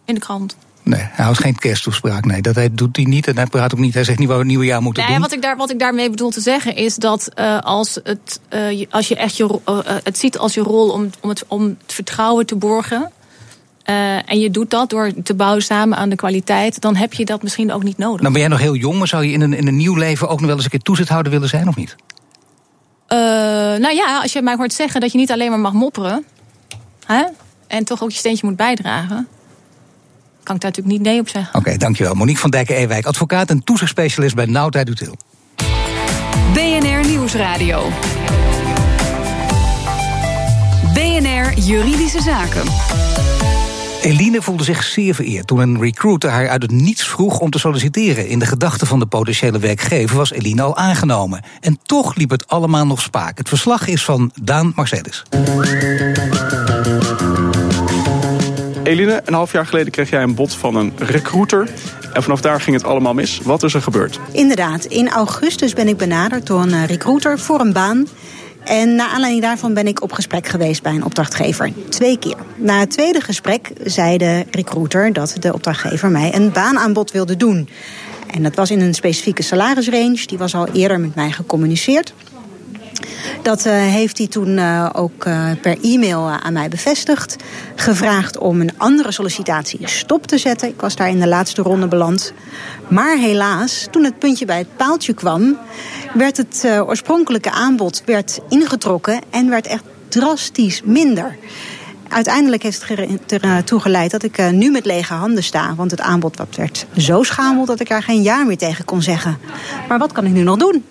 In 0.08 0.14
de 0.14 0.20
krant. 0.20 0.56
Nee, 0.84 1.00
hij 1.00 1.24
houdt 1.26 1.40
geen 1.40 1.56
kersttoespraak. 1.56 2.26
Nee, 2.26 2.42
dat 2.42 2.56
hij, 2.56 2.70
doet 2.74 2.96
hij 2.96 3.06
niet. 3.06 3.28
En 3.28 3.36
hij 3.36 3.46
praat 3.46 3.74
ook 3.74 3.80
niet. 3.80 3.94
Hij 3.94 4.04
zegt 4.04 4.20
niet 4.20 4.28
wat 4.28 4.36
we 4.38 4.42
het 4.42 4.52
nieuwe 4.52 4.66
jaar 4.66 4.82
moeten 4.82 5.08
doen. 5.08 5.20
wat, 5.20 5.32
ik 5.34 5.42
daar, 5.42 5.58
wat 5.58 5.72
ik 5.72 5.80
daarmee 5.80 6.10
bedoel 6.10 6.30
te 6.30 6.42
zeggen 6.42 6.76
is 6.76 6.96
dat 6.96 7.28
eh, 7.34 7.60
als, 7.60 8.00
het, 8.04 8.40
eh, 8.50 8.72
je- 8.80 8.88
als 8.90 9.08
je 9.08 9.16
echt 9.16 9.38
je, 9.38 9.60
eh, 9.66 9.78
het 10.04 10.18
ziet 10.18 10.38
als 10.38 10.54
je 10.54 10.62
rol 10.62 10.90
om, 10.90 11.10
om, 11.22 11.30
het, 11.30 11.44
om 11.48 11.64
het 11.64 11.94
vertrouwen 11.94 12.46
te 12.46 12.56
borgen. 12.56 13.12
en 14.26 14.40
je 14.40 14.52
doet 14.52 14.70
dat 14.70 14.90
door 14.90 15.12
te 15.24 15.34
bouwen 15.34 15.64
samen 15.64 15.98
aan 15.98 16.10
de 16.10 16.16
kwaliteit, 16.16 16.82
dan 16.82 16.96
heb 16.96 17.14
je 17.14 17.26
dat 17.26 17.44
misschien 17.44 17.72
ook 17.72 17.84
niet 17.84 17.98
nodig. 17.98 18.20
Nou 18.22 18.32
ben 18.32 18.42
jij 18.42 18.50
nog 18.50 18.60
heel 18.60 18.76
jong, 18.76 18.98
maar 18.98 19.08
zou 19.08 19.26
je 19.26 19.32
in 19.32 19.42
een, 19.42 19.54
in 19.54 19.68
een 19.68 19.76
nieuw 19.78 19.96
leven 19.96 20.28
ook 20.30 20.38
nog 20.40 20.46
wel 20.48 20.56
eens 20.56 20.64
een 20.64 20.70
keer 20.72 20.80
toezichthouder 20.80 21.32
willen 21.32 21.50
zijn 21.50 21.68
of 21.68 21.76
niet? 21.76 21.96
Nou 23.80 23.94
ja, 23.96 24.22
als 24.22 24.34
je 24.34 24.42
mij 24.42 24.56
hoort 24.56 24.74
zeggen 24.74 25.02
dat 25.02 25.12
je 25.12 25.18
niet 25.18 25.32
alleen 25.32 25.50
maar 25.50 25.60
mag 25.60 25.74
mopperen. 25.74 26.26
Hè, 27.06 27.24
en 27.68 27.84
toch 27.84 28.04
ook 28.04 28.12
je 28.12 28.18
steentje 28.18 28.48
moet 28.48 28.56
bijdragen. 28.56 29.28
Kan 30.48 30.56
ik 30.56 30.62
daar 30.62 30.72
natuurlijk 30.72 30.98
niet 30.98 31.08
nee 31.08 31.20
op 31.20 31.30
zeggen. 31.30 31.60
Oké, 31.60 31.78
dankjewel. 31.78 32.14
Monique 32.14 32.42
van 32.42 32.50
Dijken-Ewijk, 32.50 33.06
advocaat 33.06 33.50
en 33.50 33.64
toezichtsspecialist 33.64 34.36
bij 34.36 34.46
Nauta 34.46 34.86
Util. 34.86 35.16
BNR 36.54 37.08
Nieuwsradio. 37.08 37.90
BNR 40.94 41.60
Juridische 41.60 42.22
Zaken. 42.22 42.64
Eline 44.02 44.42
voelde 44.42 44.64
zich 44.64 44.84
zeer 44.84 45.16
vereerd 45.16 45.48
toen 45.48 45.60
een 45.60 45.80
recruiter 45.80 46.30
haar 46.30 46.50
uit 46.50 46.62
het 46.62 46.72
niets 46.72 47.08
vroeg 47.08 47.40
om 47.40 47.50
te 47.50 47.60
solliciteren. 47.60 48.28
In 48.28 48.40
de 48.40 48.46
gedachten 48.46 48.88
van 48.88 49.00
de 49.00 49.06
potentiële 49.06 49.60
werkgever 49.60 50.18
was 50.18 50.32
Eline 50.32 50.62
al 50.62 50.78
aangenomen. 50.78 51.44
En 51.62 51.80
toch 51.84 52.16
liep 52.16 52.30
het 52.30 52.48
allemaal 52.48 52.86
nog 52.86 53.02
spaak. 53.02 53.38
Het 53.38 53.50
verslag 53.50 53.88
is 53.88 54.04
van 54.04 54.32
Daan 54.42 54.72
Marcellus. 54.76 55.24
Eline, 58.88 59.22
een 59.26 59.34
half 59.34 59.52
jaar 59.52 59.66
geleden 59.66 59.92
kreeg 59.92 60.10
jij 60.10 60.24
een 60.24 60.36
bod 60.36 60.56
van 60.56 60.76
een 60.76 60.94
recruiter. 60.98 61.70
En 62.14 62.24
vanaf 62.24 62.42
daar 62.42 62.62
ging 62.62 62.76
het 62.76 62.86
allemaal 62.86 63.14
mis. 63.14 63.40
Wat 63.44 63.64
is 63.64 63.74
er 63.74 63.82
gebeurd? 63.82 64.20
Inderdaad, 64.32 64.86
in 64.86 65.10
augustus 65.10 65.74
ben 65.74 65.88
ik 65.88 65.98
benaderd 65.98 66.48
door 66.48 66.62
een 66.62 66.74
eh, 66.74 66.86
recruiter 66.86 67.40
voor 67.40 67.60
een 67.60 67.74
baan. 67.74 68.08
En 68.64 68.96
naar 68.96 69.10
aanleiding 69.10 69.44
daarvan 69.44 69.74
ben 69.74 69.88
ik 69.88 70.02
op 70.02 70.12
gesprek 70.12 70.48
geweest 70.48 70.84
bij 70.84 70.94
een 70.94 71.04
opdrachtgever. 71.04 71.72
Twee 71.90 72.20
keer. 72.20 72.36
Na 72.56 72.80
het 72.80 72.92
tweede 72.92 73.22
gesprek 73.22 73.72
zei 73.84 74.18
de 74.18 74.46
recruiter 74.52 75.14
dat 75.14 75.36
de 75.40 75.54
opdrachtgever 75.54 76.10
mij 76.10 76.36
een 76.36 76.52
baanaanbod 76.52 77.12
wilde 77.12 77.38
doen. 77.38 77.70
En 78.28 78.44
dat 78.44 78.56
was 78.56 78.72
in 78.72 78.82
een 78.82 78.94
specifieke 78.94 79.44
salarisrange. 79.44 80.26
Die 80.26 80.38
was 80.38 80.56
al 80.56 80.68
eerder 80.68 81.00
met 81.00 81.16
mij 81.16 81.32
gecommuniceerd. 81.32 82.14
Dat 83.42 83.66
eh, 83.66 83.74
heeft 83.74 84.18
hij 84.18 84.28
toen 84.28 84.58
eh, 84.58 84.90
ook 84.94 85.26
eh, 85.26 85.50
per 85.62 85.78
e-mail 85.82 86.30
aan 86.30 86.54
mij 86.54 86.70
bevestigd. 86.70 87.36
Gevraagd 87.76 88.38
om 88.38 88.62
een 88.62 88.78
andere 88.78 89.12
sollicitatie 89.12 89.88
stop 89.88 90.28
te 90.28 90.38
zetten. 90.38 90.68
Ik 90.68 90.82
was 90.82 90.96
daar 90.96 91.10
in 91.10 91.20
de 91.20 91.28
laatste 91.28 91.62
ronde 91.62 91.88
beland. 91.88 92.34
Maar 92.88 93.18
helaas, 93.18 93.88
toen 93.92 94.04
het 94.04 94.20
puntje 94.20 94.46
bij 94.46 94.58
het 94.58 94.76
paaltje 94.76 95.14
kwam, 95.14 95.58
werd 96.14 96.38
het 96.38 96.68
oorspronkelijke 96.86 97.52
aanbod 97.52 98.02
werd 98.06 98.40
ingetrokken 98.50 99.22
en 99.30 99.50
werd 99.50 99.68
echt 99.68 99.84
drastisch 100.08 100.82
minder. 100.84 101.38
Uiteindelijk 102.10 102.64
heeft 102.64 102.88
het 102.88 103.44
ertoe 103.44 103.80
geleid 103.80 104.12
dat 104.12 104.24
ik 104.24 104.52
nu 104.52 104.72
met 104.72 104.86
lege 104.86 105.14
handen 105.14 105.44
sta. 105.44 105.76
Want 105.76 105.92
het 105.92 106.02
aanbod 106.02 106.38
werd 106.56 106.86
zo 106.98 107.24
schamel 107.24 107.66
dat 107.66 107.80
ik 107.80 107.90
er 107.90 108.04
geen 108.04 108.24
ja 108.24 108.44
meer 108.44 108.58
tegen 108.58 108.86
kon 108.86 109.02
zeggen. 109.02 109.38
Maar 109.88 109.98
wat 109.98 110.12
kan 110.12 110.26
ik 110.26 110.32
nu 110.32 110.42
nog 110.42 110.58
doen? 110.58 110.84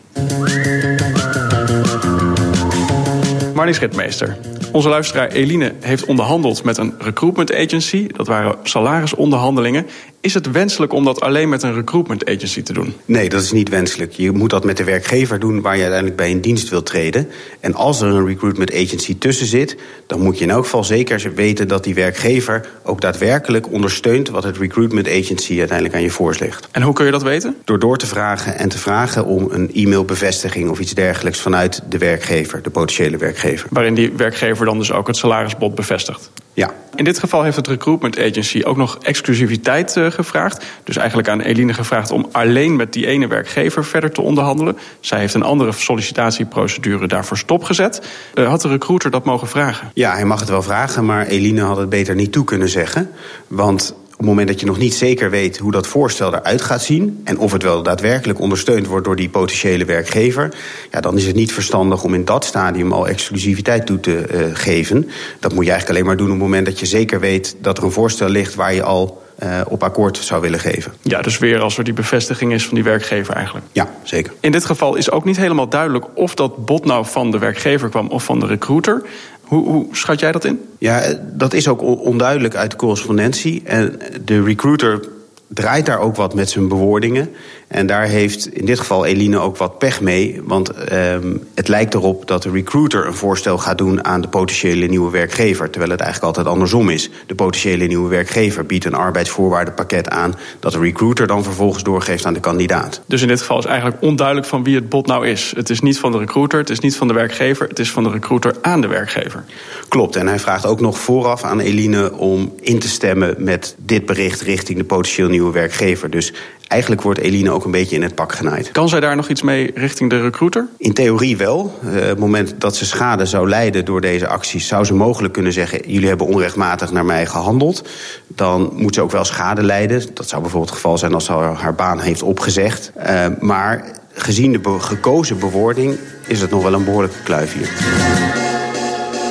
Marlies 3.56 3.78
Ritmeester. 3.78 4.36
Onze 4.72 4.88
luisteraar 4.88 5.28
Eline 5.28 5.72
heeft 5.80 6.04
onderhandeld 6.04 6.64
met 6.64 6.76
een 6.76 6.94
recruitment 6.98 7.54
agency. 7.54 8.06
Dat 8.06 8.26
waren 8.26 8.56
salarisonderhandelingen. 8.62 9.86
Is 10.20 10.34
het 10.34 10.50
wenselijk 10.50 10.92
om 10.92 11.04
dat 11.04 11.20
alleen 11.20 11.48
met 11.48 11.62
een 11.62 11.74
recruitment 11.74 12.24
agency 12.24 12.62
te 12.62 12.72
doen? 12.72 12.94
Nee, 13.04 13.28
dat 13.28 13.42
is 13.42 13.52
niet 13.52 13.68
wenselijk. 13.68 14.12
Je 14.12 14.32
moet 14.32 14.50
dat 14.50 14.64
met 14.64 14.76
de 14.76 14.84
werkgever 14.84 15.38
doen 15.38 15.60
waar 15.60 15.74
je 15.74 15.80
uiteindelijk 15.80 16.16
bij 16.16 16.30
in 16.30 16.40
dienst 16.40 16.68
wilt 16.68 16.86
treden. 16.86 17.28
En 17.60 17.74
als 17.74 18.00
er 18.00 18.08
een 18.08 18.26
recruitment 18.26 18.74
agency 18.74 19.18
tussen 19.18 19.46
zit, 19.46 19.76
dan 20.06 20.20
moet 20.20 20.38
je 20.38 20.44
in 20.44 20.50
elk 20.50 20.64
geval 20.64 20.84
zeker 20.84 21.34
weten 21.34 21.68
dat 21.68 21.84
die 21.84 21.94
werkgever 21.94 22.68
ook 22.82 23.00
daadwerkelijk 23.00 23.72
ondersteunt 23.72 24.28
wat 24.28 24.44
het 24.44 24.56
recruitment 24.56 25.08
agency 25.08 25.58
uiteindelijk 25.58 25.96
aan 25.96 26.02
je 26.02 26.10
voorslegt. 26.10 26.68
En 26.72 26.82
hoe 26.82 26.94
kun 26.94 27.04
je 27.04 27.10
dat 27.10 27.22
weten? 27.22 27.56
Door 27.64 27.78
door 27.78 27.98
te 27.98 28.06
vragen 28.06 28.58
en 28.58 28.68
te 28.68 28.78
vragen 28.78 29.24
om 29.24 29.48
een 29.50 29.70
e-mailbevestiging 29.74 30.70
of 30.70 30.80
iets 30.80 30.94
dergelijks 30.94 31.40
vanuit 31.40 31.82
de 31.88 31.98
werkgever, 31.98 32.62
de 32.62 32.70
potentiële 32.70 33.16
werkgever. 33.16 33.68
Waarin 33.70 33.94
die 33.94 34.12
werkgever 34.12 34.66
dan 34.66 34.78
dus 34.78 34.92
ook 34.92 35.06
het 35.06 35.16
salarisbod 35.16 35.74
bevestigt. 35.74 36.30
Ja. 36.56 36.70
In 36.94 37.04
dit 37.04 37.18
geval 37.18 37.42
heeft 37.42 37.56
het 37.56 37.66
recruitment 37.66 38.18
agency 38.18 38.62
ook 38.64 38.76
nog 38.76 38.98
exclusiviteit 39.02 39.96
uh, 39.96 40.10
gevraagd. 40.10 40.64
Dus 40.84 40.96
eigenlijk 40.96 41.28
aan 41.28 41.40
Eline 41.40 41.74
gevraagd 41.74 42.10
om 42.10 42.26
alleen 42.32 42.76
met 42.76 42.92
die 42.92 43.06
ene 43.06 43.26
werkgever 43.26 43.84
verder 43.84 44.12
te 44.12 44.20
onderhandelen. 44.20 44.78
Zij 45.00 45.18
heeft 45.18 45.34
een 45.34 45.42
andere 45.42 45.72
sollicitatieprocedure 45.72 47.08
daarvoor 47.08 47.38
stopgezet. 47.38 48.06
Uh, 48.34 48.48
had 48.48 48.60
de 48.60 48.68
recruiter 48.68 49.10
dat 49.10 49.24
mogen 49.24 49.48
vragen? 49.48 49.90
Ja, 49.94 50.12
hij 50.12 50.24
mag 50.24 50.40
het 50.40 50.48
wel 50.48 50.62
vragen, 50.62 51.04
maar 51.04 51.26
Eline 51.26 51.60
had 51.60 51.76
het 51.76 51.88
beter 51.88 52.14
niet 52.14 52.32
toe 52.32 52.44
kunnen 52.44 52.68
zeggen. 52.68 53.10
Want 53.46 53.94
op 54.16 54.22
het 54.22 54.30
moment 54.30 54.48
dat 54.48 54.60
je 54.60 54.66
nog 54.66 54.78
niet 54.78 54.94
zeker 54.94 55.30
weet 55.30 55.58
hoe 55.58 55.72
dat 55.72 55.86
voorstel 55.86 56.34
eruit 56.34 56.62
gaat 56.62 56.82
zien. 56.82 57.20
en 57.24 57.38
of 57.38 57.52
het 57.52 57.62
wel 57.62 57.82
daadwerkelijk 57.82 58.40
ondersteund 58.40 58.86
wordt 58.86 59.04
door 59.04 59.16
die 59.16 59.28
potentiële 59.28 59.84
werkgever. 59.84 60.54
ja, 60.90 61.00
dan 61.00 61.16
is 61.16 61.26
het 61.26 61.36
niet 61.36 61.52
verstandig 61.52 62.04
om 62.04 62.14
in 62.14 62.24
dat 62.24 62.44
stadium 62.44 62.92
al 62.92 63.08
exclusiviteit 63.08 63.86
toe 63.86 64.00
te 64.00 64.26
uh, 64.30 64.40
geven. 64.52 65.10
Dat 65.40 65.52
moet 65.52 65.64
je 65.64 65.70
eigenlijk 65.70 65.88
alleen 65.88 66.08
maar 66.08 66.16
doen 66.16 66.26
op 66.26 66.32
het 66.32 66.42
moment 66.42 66.66
dat 66.66 66.80
je 66.80 66.86
zeker 66.86 67.20
weet 67.20 67.56
dat 67.60 67.78
er 67.78 67.84
een 67.84 67.92
voorstel 67.92 68.28
ligt 68.28 68.54
waar 68.54 68.74
je 68.74 68.82
al. 68.82 69.24
Uh, 69.42 69.60
op 69.68 69.82
akkoord 69.82 70.16
zou 70.16 70.40
willen 70.40 70.58
geven. 70.58 70.92
Ja, 71.02 71.22
dus 71.22 71.38
weer 71.38 71.60
als 71.60 71.78
er 71.78 71.84
die 71.84 71.92
bevestiging 71.92 72.52
is 72.52 72.66
van 72.66 72.74
die 72.74 72.84
werkgever 72.84 73.34
eigenlijk. 73.34 73.66
Ja, 73.72 73.90
zeker. 74.02 74.32
In 74.40 74.52
dit 74.52 74.64
geval 74.64 74.94
is 74.94 75.10
ook 75.10 75.24
niet 75.24 75.36
helemaal 75.36 75.68
duidelijk 75.68 76.04
of 76.14 76.34
dat 76.34 76.64
bod 76.64 76.84
nou 76.84 77.06
van 77.06 77.30
de 77.30 77.38
werkgever 77.38 77.88
kwam 77.88 78.08
of 78.08 78.24
van 78.24 78.40
de 78.40 78.46
recruiter. 78.46 79.02
Hoe, 79.46 79.68
hoe, 79.68 79.86
schat 79.90 80.20
jij 80.20 80.32
dat 80.32 80.44
in? 80.44 80.60
Ja, 80.78 81.02
dat 81.32 81.52
is 81.52 81.68
ook 81.68 81.82
onduidelijk 81.82 82.54
uit 82.54 82.70
de 82.70 82.76
correspondentie. 82.76 83.62
En 83.64 83.98
de 84.24 84.42
recruiter 84.42 85.00
draait 85.48 85.86
daar 85.86 86.00
ook 86.00 86.16
wat 86.16 86.34
met 86.34 86.50
zijn 86.50 86.68
bewoordingen. 86.68 87.30
En 87.68 87.86
daar 87.86 88.06
heeft 88.06 88.54
in 88.54 88.66
dit 88.66 88.78
geval 88.78 89.04
Eline 89.04 89.38
ook 89.38 89.56
wat 89.56 89.78
pech 89.78 90.00
mee. 90.00 90.40
Want 90.44 90.92
um, 90.92 91.46
het 91.54 91.68
lijkt 91.68 91.94
erop 91.94 92.28
dat 92.28 92.42
de 92.42 92.50
recruiter 92.50 93.06
een 93.06 93.14
voorstel 93.14 93.58
gaat 93.58 93.78
doen 93.78 94.04
aan 94.04 94.20
de 94.20 94.28
potentiële 94.28 94.86
nieuwe 94.86 95.10
werkgever. 95.10 95.70
Terwijl 95.70 95.90
het 95.90 96.00
eigenlijk 96.00 96.36
altijd 96.36 96.54
andersom 96.54 96.90
is. 96.90 97.10
De 97.26 97.34
potentiële 97.34 97.86
nieuwe 97.86 98.08
werkgever 98.08 98.66
biedt 98.66 98.84
een 98.84 98.94
arbeidsvoorwaardenpakket 98.94 100.08
aan. 100.08 100.34
dat 100.60 100.72
de 100.72 100.78
recruiter 100.78 101.26
dan 101.26 101.42
vervolgens 101.42 101.82
doorgeeft 101.82 102.26
aan 102.26 102.34
de 102.34 102.40
kandidaat. 102.40 103.00
Dus 103.06 103.22
in 103.22 103.28
dit 103.28 103.40
geval 103.40 103.58
is 103.58 103.64
eigenlijk 103.64 104.02
onduidelijk 104.02 104.46
van 104.46 104.64
wie 104.64 104.74
het 104.74 104.88
bod 104.88 105.06
nou 105.06 105.26
is. 105.26 105.52
Het 105.56 105.70
is 105.70 105.80
niet 105.80 105.98
van 105.98 106.12
de 106.12 106.18
recruiter, 106.18 106.58
het 106.58 106.70
is 106.70 106.80
niet 106.80 106.96
van 106.96 107.08
de 107.08 107.14
werkgever. 107.14 107.68
Het 107.68 107.78
is 107.78 107.90
van 107.90 108.02
de 108.02 108.10
recruiter 108.10 108.54
aan 108.62 108.80
de 108.80 108.86
werkgever. 108.86 109.44
Klopt. 109.88 110.16
En 110.16 110.26
hij 110.26 110.38
vraagt 110.38 110.66
ook 110.66 110.80
nog 110.80 110.98
vooraf 110.98 111.42
aan 111.42 111.60
Eline 111.60 112.12
om 112.12 112.52
in 112.60 112.78
te 112.78 112.88
stemmen 112.88 113.34
met 113.38 113.74
dit 113.78 114.06
bericht 114.06 114.40
richting 114.40 114.78
de 114.78 114.84
potentieel 114.84 115.28
nieuwe 115.36 115.52
werkgever. 115.52 116.10
Dus 116.10 116.32
eigenlijk 116.68 117.02
wordt 117.02 117.20
Eline 117.20 117.50
ook 117.50 117.64
een 117.64 117.70
beetje 117.70 117.96
in 117.96 118.02
het 118.02 118.14
pak 118.14 118.32
genaaid. 118.32 118.70
Kan 118.70 118.88
zij 118.88 119.00
daar 119.00 119.16
nog 119.16 119.28
iets 119.28 119.42
mee 119.42 119.70
richting 119.74 120.10
de 120.10 120.20
recruiter? 120.20 120.66
In 120.78 120.92
theorie 120.92 121.36
wel. 121.36 121.78
Uh, 121.84 121.94
op 121.94 122.00
het 122.00 122.18
moment 122.18 122.54
dat 122.58 122.76
ze 122.76 122.84
schade 122.84 123.26
zou 123.26 123.48
lijden 123.48 123.84
door 123.84 124.00
deze 124.00 124.26
acties, 124.26 124.66
zou 124.66 124.84
ze 124.84 124.94
mogelijk 124.94 125.32
kunnen 125.32 125.52
zeggen: 125.52 125.80
jullie 125.86 126.08
hebben 126.08 126.26
onrechtmatig 126.26 126.92
naar 126.92 127.04
mij 127.04 127.26
gehandeld. 127.26 127.88
Dan 128.26 128.72
moet 128.74 128.94
ze 128.94 129.00
ook 129.00 129.10
wel 129.10 129.24
schade 129.24 129.62
lijden. 129.62 130.02
Dat 130.14 130.28
zou 130.28 130.40
bijvoorbeeld 130.40 130.70
het 130.70 130.80
geval 130.80 130.98
zijn 130.98 131.14
als 131.14 131.24
ze 131.24 131.32
haar 131.32 131.74
baan 131.74 132.00
heeft 132.00 132.22
opgezegd. 132.22 132.92
Uh, 133.06 133.26
maar 133.40 133.84
gezien 134.12 134.52
de 134.52 134.58
be 134.58 134.80
gekozen 134.80 135.38
bewoording 135.38 135.98
is 136.26 136.40
het 136.40 136.50
nog 136.50 136.62
wel 136.62 136.74
een 136.74 136.84
behoorlijke 136.84 137.22
kluif 137.22 137.54
hier. 137.54 138.45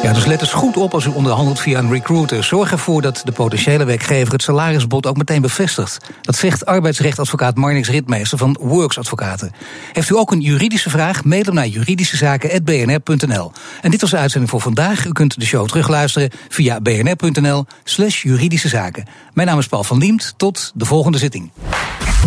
Ja, 0.06 0.14
dus 0.14 0.26
let 0.26 0.42
eens 0.42 0.54
goed 0.54 0.78
op 0.78 0.94
als 0.94 1.06
u 1.06 1.10
onderhandelt 1.10 1.60
via 1.60 1.80
een 1.80 1.92
recruiter. 1.92 2.44
Zorg 2.44 2.72
ervoor 2.72 3.02
dat 3.02 3.22
de 3.24 3.32
potentiële 3.32 3.84
werkgever 3.84 4.34
het 4.34 4.42
salarisbod 4.42 5.06
ook 5.06 5.18
meteen 5.18 5.42
bevestigt. 5.42 6.06
Dat 6.22 6.36
zegt 6.36 6.66
arbeidsrechtadvocaat 6.66 7.56
Marnix 7.56 7.90
Ritmeester 7.90 8.38
van 8.38 8.58
Works 8.62 8.98
Advocaten. 8.98 9.52
Heeft 9.94 10.10
u 10.10 10.16
ook 10.16 10.32
een 10.32 10.42
juridische 10.42 10.90
vraag? 10.90 11.24
Mail 11.24 11.44
hem 11.44 11.54
naar 11.54 11.68
juridischezaken.bnr.nl. 11.68 13.52
En 13.82 13.92
dit 13.92 14.02
was 14.02 14.10
de 14.10 14.18
uitzending 14.18 14.52
voor 14.52 14.62
vandaag. 14.62 15.06
U 15.06 15.12
kunt 15.12 15.40
de 15.40 15.46
show 15.46 15.68
terugluisteren 15.68 16.30
via 16.50 16.82
bnr.nl 16.82 17.66
slash 17.84 18.24
juridische 18.24 18.68
zaken. 18.68 19.06
Mijn 19.34 19.48
naam 19.48 19.60
is 19.60 19.68
Paul 19.68 19.84
van 19.84 19.98
Liemt. 19.98 20.34
Tot 20.38 20.72
de 20.76 20.86
volgende 20.86 21.18
zitting. 21.18 21.52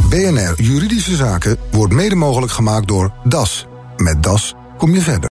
BNR 0.08 0.54
Juridische 0.62 1.16
Zaken 1.16 1.56
wordt 1.70 1.92
mede 1.92 2.14
mogelijk 2.14 2.52
gemaakt 2.52 2.88
door 2.88 3.12
DAS. 3.24 3.66
Met 3.96 4.22
DAS 4.22 4.54
kom 4.76 4.94
je 4.94 5.00
verder. 5.00 5.26